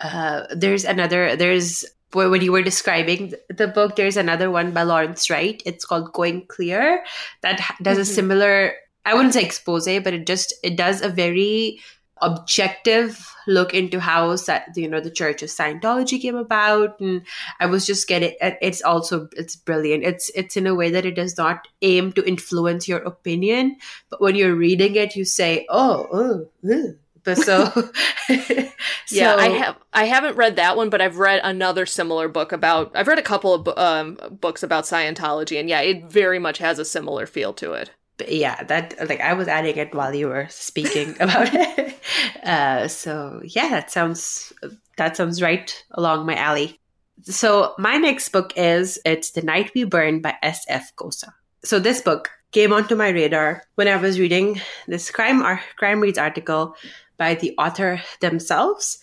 [0.00, 5.30] uh, there's another there's when you were describing the book, there's another one by Lawrence
[5.30, 5.62] Wright.
[5.64, 7.04] It's called Going Clear
[7.42, 8.02] that does mm-hmm.
[8.02, 8.74] a similar.
[9.04, 11.80] I wouldn't say expose, but it just it does a very
[12.22, 14.36] objective look into how
[14.76, 17.00] you know the church of scientology came about.
[17.00, 17.22] And
[17.58, 20.04] i was just getting it's also it's brilliant.
[20.04, 23.76] It's it's in a way that it does not aim to influence your opinion
[24.08, 26.94] but when you're reading it you say oh oh,
[27.24, 27.90] but so, so
[29.10, 32.90] yeah i have i haven't read that one but i've read another similar book about
[32.94, 36.78] i've read a couple of um, books about scientology and yeah it very much has
[36.78, 37.90] a similar feel to it
[38.20, 41.98] but yeah, that like I was adding it while you were speaking about it.
[42.44, 44.52] Uh, so yeah, that sounds
[44.98, 46.78] that sounds right along my alley.
[47.22, 50.92] So my next book is it's The Night We Burn by S.F.
[50.96, 51.32] Kosa.
[51.64, 56.00] So this book came onto my radar when I was reading this crime ar- crime
[56.00, 56.76] reads article
[57.16, 58.98] by the author themselves,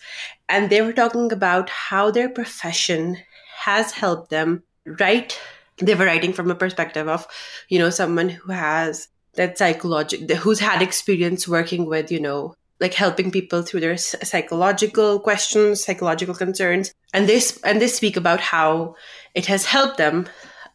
[0.48, 3.16] and they were talking about how their profession
[3.64, 5.40] has helped them write
[5.80, 7.26] they were writing from a perspective of
[7.68, 12.94] you know someone who has that psychological who's had experience working with you know like
[12.94, 16.94] helping people through their psychological questions psychological concerns.
[17.12, 18.94] And this and they speak about how
[19.34, 20.28] it has helped them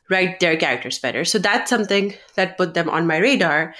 [0.10, 1.24] write their characters better.
[1.24, 3.74] So that's something that put them on my radar.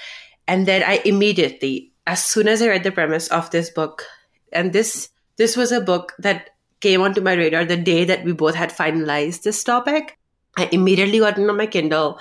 [0.46, 4.04] And then i immediately as soon as i read the premise of this book
[4.52, 6.50] and this this was a book that
[6.80, 10.18] came onto my radar the day that we both had finalized this topic
[10.56, 12.18] I immediately got it on my Kindle.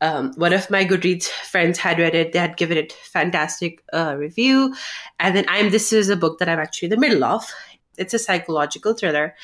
[0.00, 2.32] Um, one of my Goodreads friends had read it.
[2.32, 4.74] They had given it fantastic uh, review.
[5.18, 7.44] And then I'm this is a book that I'm actually in the middle of.
[7.96, 9.34] It's a psychological thriller,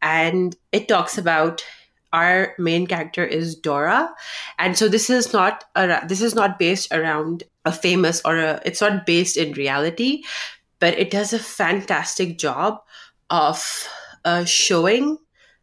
[0.00, 1.62] and it talks about
[2.10, 4.14] our main character is Dora,
[4.58, 8.62] and so this is not a, this is not based around a famous or a
[8.64, 10.22] it's not based in reality,
[10.80, 12.80] but it does a fantastic job
[13.28, 13.88] of
[14.24, 15.18] uh, showing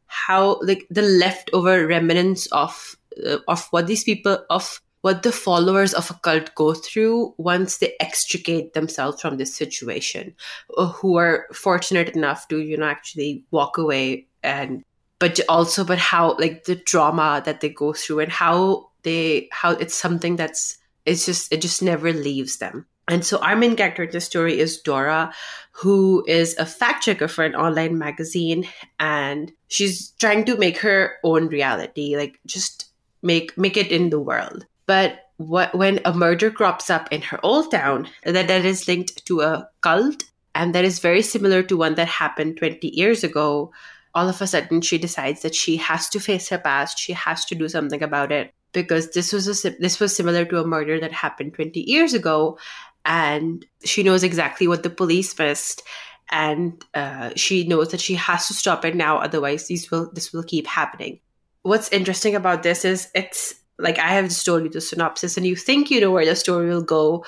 [0.07, 2.95] how like the leftover remnants of
[3.25, 7.77] uh, of what these people of what the followers of a cult go through once
[7.77, 10.33] they extricate themselves from this situation
[10.77, 14.83] uh, who are fortunate enough to you know actually walk away and
[15.19, 19.71] but also but how like the trauma that they go through and how they how
[19.71, 24.03] it's something that's it's just it just never leaves them and so our main character
[24.03, 25.33] in the story is Dora,
[25.71, 28.67] who is a fact checker for an online magazine,
[28.99, 32.85] and she's trying to make her own reality, like just
[33.21, 34.65] make make it in the world.
[34.87, 39.25] But what when a murder crops up in her old town that, that is linked
[39.25, 40.23] to a cult
[40.55, 43.71] and that is very similar to one that happened 20 years ago,
[44.15, 47.43] all of a sudden she decides that she has to face her past, she has
[47.45, 50.99] to do something about it because this was a this was similar to a murder
[50.99, 52.59] that happened 20 years ago
[53.05, 55.83] and she knows exactly what the police missed
[56.31, 60.33] and uh, she knows that she has to stop it now otherwise these will this
[60.33, 61.19] will keep happening
[61.61, 65.45] what's interesting about this is it's like i have just told you the synopsis and
[65.45, 67.23] you think you know where the story will go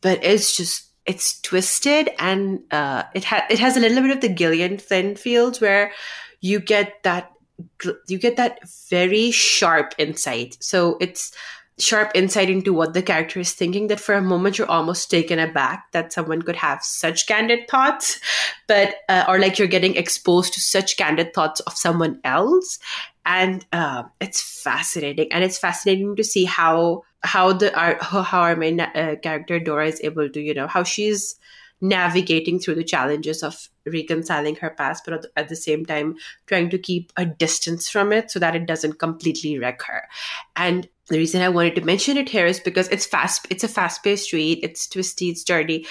[0.00, 4.20] but it's just it's twisted and uh, it has it has a little bit of
[4.20, 5.92] the Gillian Flynn field where
[6.40, 7.30] you get that
[8.08, 8.58] you get that
[8.90, 10.56] very sharp insight.
[10.60, 11.32] So it's
[11.78, 15.38] sharp insight into what the character is thinking that for a moment you're almost taken
[15.38, 18.18] aback that someone could have such candid thoughts
[18.66, 22.78] but uh, or like you're getting exposed to such candid thoughts of someone else
[23.26, 28.56] and uh, it's fascinating and it's fascinating to see how how the our, how our
[28.56, 31.36] main uh, character dora is able to you know how she's
[31.80, 36.16] navigating through the challenges of reconciling her past, but at the same time
[36.46, 40.08] trying to keep a distance from it so that it doesn't completely wreck her.
[40.56, 43.46] And the reason I wanted to mention it here is because it's fast.
[43.50, 44.60] It's a fast-paced read.
[44.62, 45.30] It's twisty.
[45.30, 45.86] It's dirty,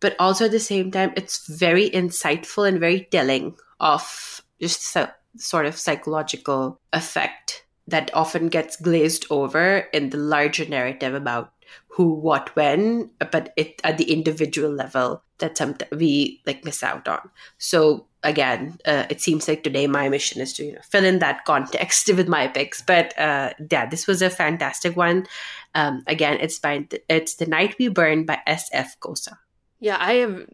[0.00, 5.14] but also at the same time, it's very insightful and very telling of just a
[5.36, 11.52] sort of psychological effect that often gets glazed over in the larger narrative about
[11.96, 17.30] who, what, when, but it at the individual level that we like miss out on.
[17.56, 21.20] So again, uh, it seems like today my mission is to you know fill in
[21.20, 22.82] that context with my picks.
[22.82, 25.26] But uh, yeah, this was a fantastic one.
[25.74, 29.00] Um, again, it's by it's The Night We Burn by S.F.
[29.00, 29.38] Kosa.
[29.80, 30.46] Yeah, I have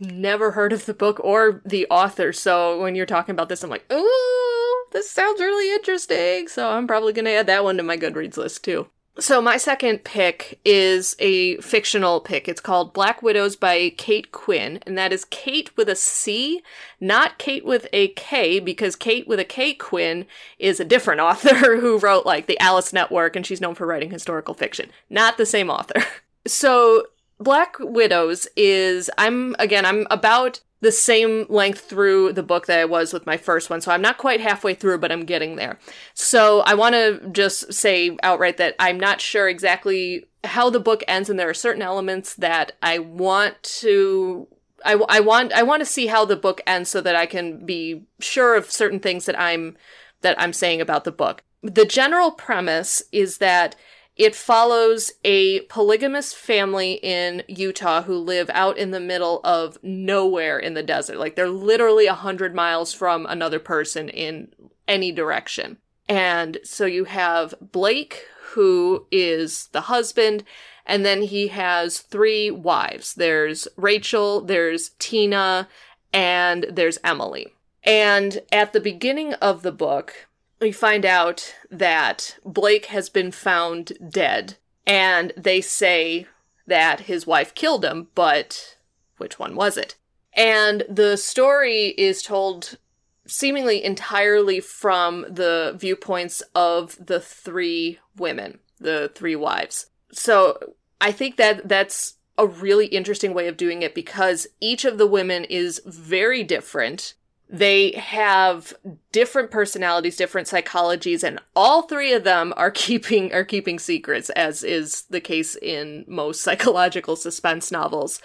[0.00, 2.34] never heard of the book or the author.
[2.34, 6.48] So when you're talking about this, I'm like, ooh, this sounds really interesting.
[6.48, 8.88] So I'm probably going to add that one to my Goodreads list too.
[9.18, 12.48] So my second pick is a fictional pick.
[12.48, 16.62] It's called Black Widows by Cate Quinn, and that is Cate with a C,
[17.00, 20.26] not Kate with a K, because Kate with a K Quinn
[20.58, 24.10] is a different author who wrote like the Alice Network, and she's known for writing
[24.10, 24.90] historical fiction.
[25.10, 26.02] Not the same author.
[26.46, 27.04] So
[27.38, 32.84] Black Widows is I'm again I'm about the same length through the book that I
[32.84, 33.80] was with my first one.
[33.80, 35.78] So I'm not quite halfway through, but I'm getting there.
[36.14, 41.04] So I want to just say outright that I'm not sure exactly how the book
[41.06, 44.48] ends, and there are certain elements that I want to.
[44.82, 47.66] I, I want I want to see how the book ends so that I can
[47.66, 49.76] be sure of certain things that I'm
[50.22, 51.42] that I'm saying about the book.
[51.62, 53.76] The general premise is that
[54.20, 60.58] it follows a polygamous family in Utah who live out in the middle of nowhere
[60.58, 61.16] in the desert.
[61.16, 64.48] Like they're literally a hundred miles from another person in
[64.86, 65.78] any direction.
[66.06, 70.44] And so you have Blake, who is the husband,
[70.84, 73.14] and then he has three wives.
[73.14, 75.66] There's Rachel, there's Tina,
[76.12, 77.54] and there's Emily.
[77.84, 80.28] And at the beginning of the book,
[80.60, 84.56] we find out that Blake has been found dead,
[84.86, 86.26] and they say
[86.66, 88.76] that his wife killed him, but
[89.16, 89.96] which one was it?
[90.34, 92.78] And the story is told
[93.26, 99.86] seemingly entirely from the viewpoints of the three women, the three wives.
[100.12, 104.98] So I think that that's a really interesting way of doing it because each of
[104.98, 107.14] the women is very different
[107.52, 108.72] they have
[109.10, 114.62] different personalities, different psychologies, and all three of them are keeping are keeping secrets, as
[114.62, 118.20] is the case in most psychological suspense novels.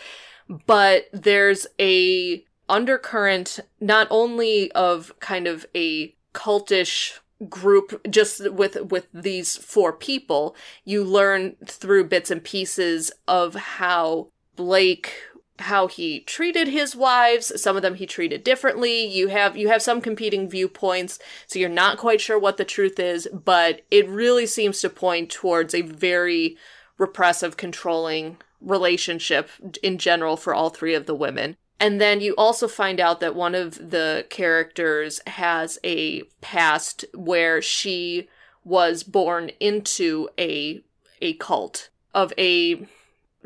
[0.68, 7.20] But there's a undercurrent not only of kind of a cultish
[7.50, 14.30] group just with with these four people you learn through bits and pieces of how
[14.56, 15.14] Blake
[15.60, 17.62] how he treated his wives.
[17.62, 19.06] Some of them he treated differently.
[19.06, 23.00] You have you have some competing viewpoints so you're not quite sure what the truth
[23.00, 26.58] is but it really seems to point towards a very
[26.98, 29.50] repressive controlling relationship
[29.84, 31.58] in general for all three of the women.
[31.80, 37.62] And then you also find out that one of the characters has a past where
[37.62, 38.30] she
[38.64, 40.84] was born into a
[41.22, 42.88] a cult of a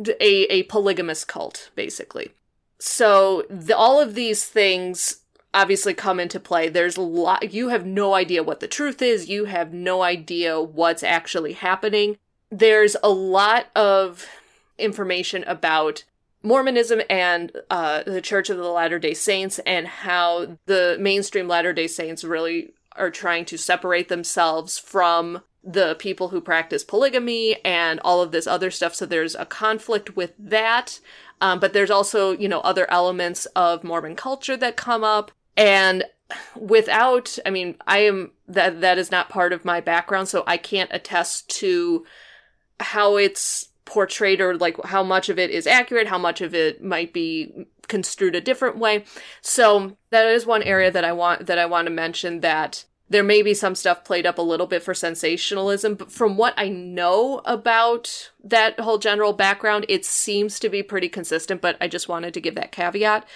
[0.07, 2.31] a, a polygamous cult, basically.
[2.79, 5.21] So the, all of these things
[5.53, 6.69] obviously come into play.
[6.69, 9.29] There's a lot, you have no idea what the truth is.
[9.29, 12.17] You have no idea what's actually happening.
[12.51, 14.27] There's a lot of
[14.77, 16.03] information about
[16.41, 21.73] Mormonism and uh, the Church of the Latter day Saints and how the mainstream Latter
[21.73, 27.99] day Saints really are trying to separate themselves from the people who practice polygamy and
[28.01, 28.95] all of this other stuff.
[28.95, 30.99] So there's a conflict with that.
[31.41, 35.31] Um, but there's also, you know, other elements of Mormon culture that come up.
[35.57, 36.05] And
[36.55, 40.27] without, I mean, I am, that, that is not part of my background.
[40.27, 42.05] So I can't attest to
[42.79, 46.83] how it's portrayed or like how much of it is accurate, how much of it
[46.83, 49.03] might be construed a different way.
[49.41, 53.23] So that is one area that I want, that I want to mention that there
[53.23, 56.69] may be some stuff played up a little bit for sensationalism, but from what I
[56.69, 62.07] know about that whole general background, it seems to be pretty consistent, but I just
[62.07, 63.27] wanted to give that caveat.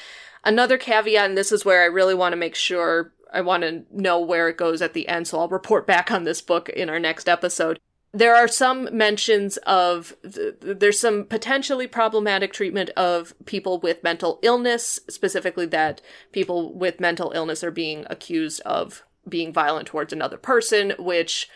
[0.43, 3.83] Another caveat, and this is where I really want to make sure I want to
[3.91, 6.89] know where it goes at the end, so I'll report back on this book in
[6.89, 7.79] our next episode.
[8.15, 14.99] There are some mentions of, there's some potentially problematic treatment of people with mental illness,
[15.09, 15.99] specifically that
[16.31, 21.49] people with mental illness are being accused of being violent towards another person, which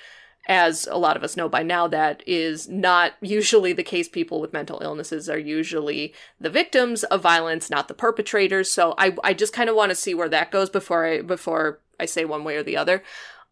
[0.47, 4.07] as a lot of us know by now, that is not usually the case.
[4.07, 8.72] People with mental illnesses are usually the victims of violence, not the perpetrators.
[8.72, 11.82] So I, I just kind of want to see where that goes before I, before
[11.99, 13.03] I say one way or the other.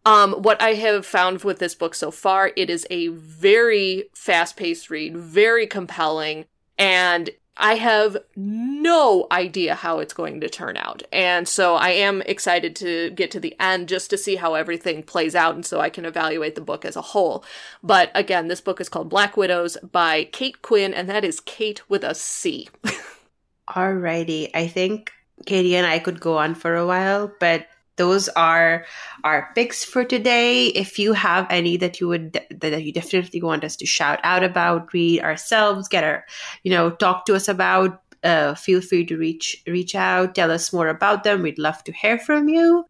[0.06, 4.56] Um, what I have found with this book so far, it is a very fast
[4.56, 6.46] paced read, very compelling,
[6.78, 11.04] and I have no idea how it's going to turn out.
[11.12, 15.04] And so I am excited to get to the end just to see how everything
[15.04, 17.46] plays out and so I can evaluate the book as a whole.
[17.82, 21.82] But again, this book is called Black Widows by Cate Quinn, and that is Cate
[21.90, 22.68] with a C.
[23.70, 24.50] Alrighty.
[24.54, 25.12] I think
[25.46, 27.68] Katie and I could go on for a while, but
[27.98, 28.86] those are
[29.24, 30.68] our picks for today.
[30.68, 34.44] If you have any that you would that you definitely want us to shout out
[34.44, 36.26] about, read ourselves, get our,
[36.64, 40.74] you know, talk to us about, uh, feel free to reach reach out, tell us
[40.74, 41.42] more about them.
[41.42, 42.86] We'd love to hear from you.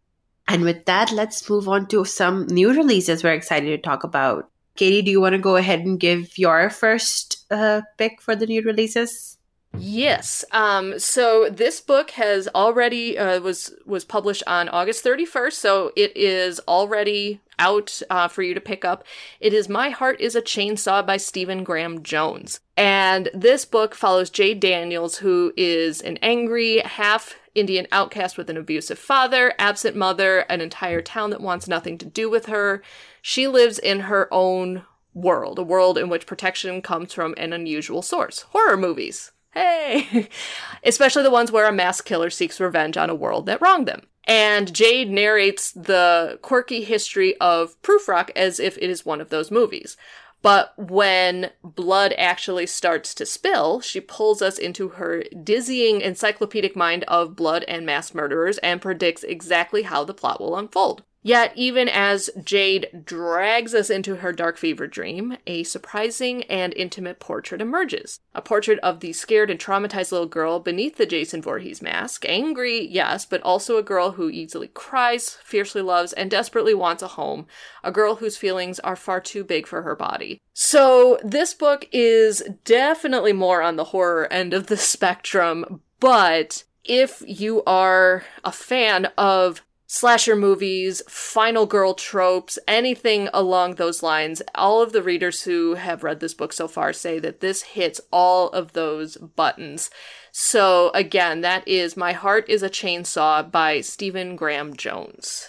[0.47, 4.49] And with that, let's move on to some new releases we're excited to talk about.
[4.75, 8.45] Katie, do you want to go ahead and give your first uh, pick for the
[8.45, 9.34] new releases?
[9.79, 10.45] Yes.
[10.51, 16.15] Um, so this book has already uh, was was published on August 31st, so it
[16.15, 19.03] is already out uh, for you to pick up.
[19.39, 22.59] It is My Heart is a Chainsaw by Stephen Graham Jones.
[22.77, 28.57] And this book follows Jade Daniels, who is an angry, half Indian outcast with an
[28.57, 32.81] abusive father, absent mother, an entire town that wants nothing to do with her.
[33.21, 38.01] She lives in her own world, a world in which protection comes from an unusual
[38.01, 39.31] source horror movies.
[39.55, 40.29] Hey!
[40.83, 44.07] Especially the ones where a mass killer seeks revenge on a world that wronged them.
[44.25, 49.51] And Jade narrates the quirky history of Prufrock as if it is one of those
[49.51, 49.97] movies.
[50.41, 57.03] But when blood actually starts to spill, she pulls us into her dizzying encyclopedic mind
[57.07, 61.03] of blood and mass murderers and predicts exactly how the plot will unfold.
[61.25, 67.19] Yet, even as Jade drags us into her dark fever dream, a surprising and intimate
[67.19, 68.19] portrait emerges.
[68.35, 72.25] A portrait of the scared and traumatized little girl beneath the Jason Voorhees mask.
[72.29, 77.07] Angry, yes, but also a girl who easily cries, fiercely loves, and desperately wants a
[77.07, 77.47] home.
[77.83, 80.43] A girl whose feelings are far too big for her body.
[80.53, 87.23] So, this book is definitely more on the horror end of the spectrum, but if
[87.25, 94.41] you are a fan of slasher movies, final girl tropes, anything along those lines.
[94.53, 98.01] All of the readers who have read this book so far say that this hits
[98.11, 99.89] all of those buttons.
[100.31, 105.47] So, again, that is My Heart is a Chainsaw by Stephen Graham Jones.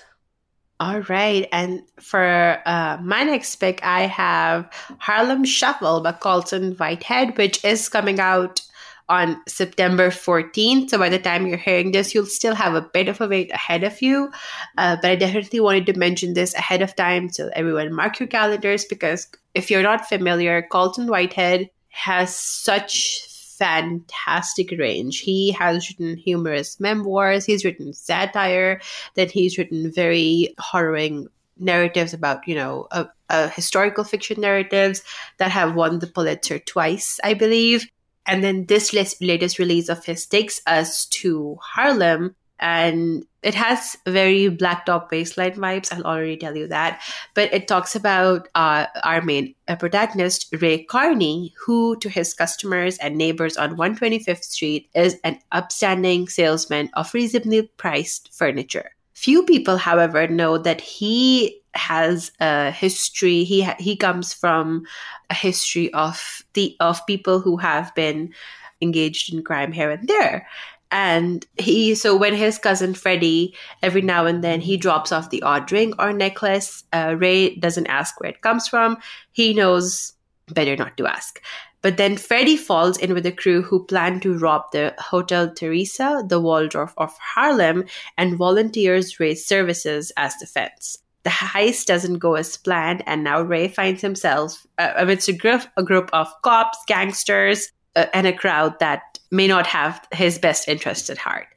[0.78, 1.48] All right.
[1.52, 7.88] And for uh, my next pick, I have Harlem Shuffle by Colson Whitehead, which is
[7.88, 8.60] coming out
[9.08, 10.90] on September 14th.
[10.90, 13.52] So by the time you're hearing this, you'll still have a bit of a wait
[13.52, 14.30] ahead of you.
[14.76, 18.26] Uh, but I definitely wanted to mention this ahead of time so everyone mark your
[18.26, 23.26] calendars because if you're not familiar, Colson Whitehead has such
[23.58, 25.20] fantastic range.
[25.20, 28.80] He has written humorous memoirs, he's written satire,
[29.14, 31.28] then he's written very harrowing
[31.58, 32.86] narratives about, you know,
[33.30, 35.02] uh, historical fiction narratives
[35.38, 37.86] that have won the Pulitzer twice, I believe.
[38.26, 42.34] And then this latest release of his takes us to Harlem.
[42.58, 45.92] And it has very Blacktop Wasteland vibes.
[45.92, 47.02] I'll already tell you that.
[47.34, 52.98] But it talks about uh, our main uh, protagonist, Ray Carney, who to his customers
[52.98, 58.90] and neighbors on 125th Street is an upstanding salesman of reasonably priced furniture.
[59.14, 63.44] Few people, however, know that he has a history.
[63.44, 64.84] He ha- he comes from
[65.30, 68.32] a history of the of people who have been
[68.80, 70.46] engaged in crime here and there.
[70.90, 75.42] And he so when his cousin Freddie every now and then he drops off the
[75.42, 78.98] odd ring or necklace, uh, Ray doesn't ask where it comes from.
[79.32, 80.12] He knows
[80.52, 81.42] better not to ask.
[81.82, 86.24] But then Freddie falls in with a crew who plan to rob the Hotel Theresa,
[86.26, 87.84] the Waldorf of Harlem,
[88.16, 93.66] and volunteers Ray's services as defense the heist doesn't go as planned, and now Ray
[93.66, 98.78] finds himself uh, amidst a group, a group of cops, gangsters, uh, and a crowd
[98.78, 101.48] that may not have his best interests at heart.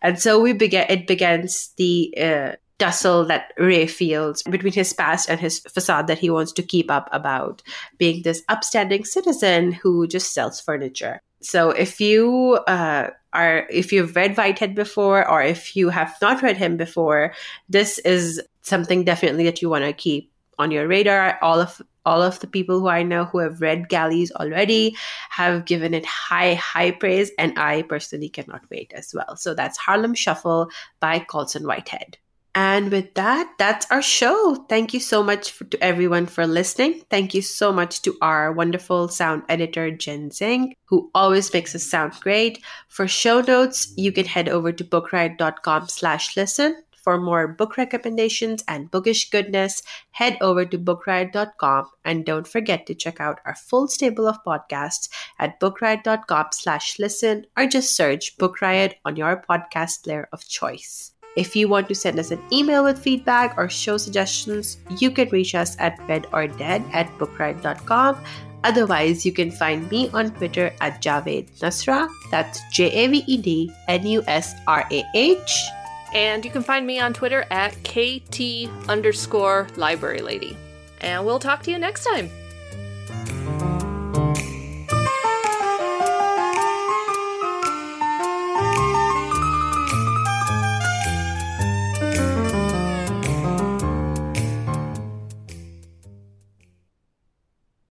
[0.00, 0.86] And so we begin.
[0.88, 6.20] It begins the uh, tussle that Ray feels between his past and his facade that
[6.20, 7.62] he wants to keep up about
[7.98, 11.20] being this upstanding citizen who just sells furniture.
[11.40, 16.42] So if you uh, are, if you've read Whitehead before, or if you have not
[16.42, 17.34] read him before,
[17.68, 21.38] this is something definitely that you want to keep on your radar.
[21.42, 24.96] All of all of the people who I know who have read Galleys already
[25.30, 29.36] have given it high, high praise, and I personally cannot wait as well.
[29.36, 32.16] So that's Harlem Shuffle by Colson Whitehead.
[32.54, 34.54] And with that, that's our show.
[34.70, 37.02] Thank you so much for, to everyone for listening.
[37.10, 41.82] Thank you so much to our wonderful sound editor, Jen Zing, who always makes us
[41.82, 42.64] sound great.
[42.88, 46.82] For show notes, you can head over to bookriot.com slash listen.
[47.06, 52.96] For more book recommendations and bookish goodness, head over to bookriot.com and don't forget to
[52.96, 58.60] check out our full stable of podcasts at bookriot.com slash listen or just search Book
[58.60, 61.12] Riot on your podcast player of choice.
[61.36, 65.28] If you want to send us an email with feedback or show suggestions, you can
[65.28, 68.18] reach us at readordead at bookriot.com.
[68.64, 72.10] Otherwise, you can find me on Twitter at Javed Nusrah.
[72.32, 75.68] That's J A V E D N U S R A H.
[76.14, 80.56] And you can find me on Twitter at KT underscore library lady.
[81.00, 82.30] And we'll talk to you next time.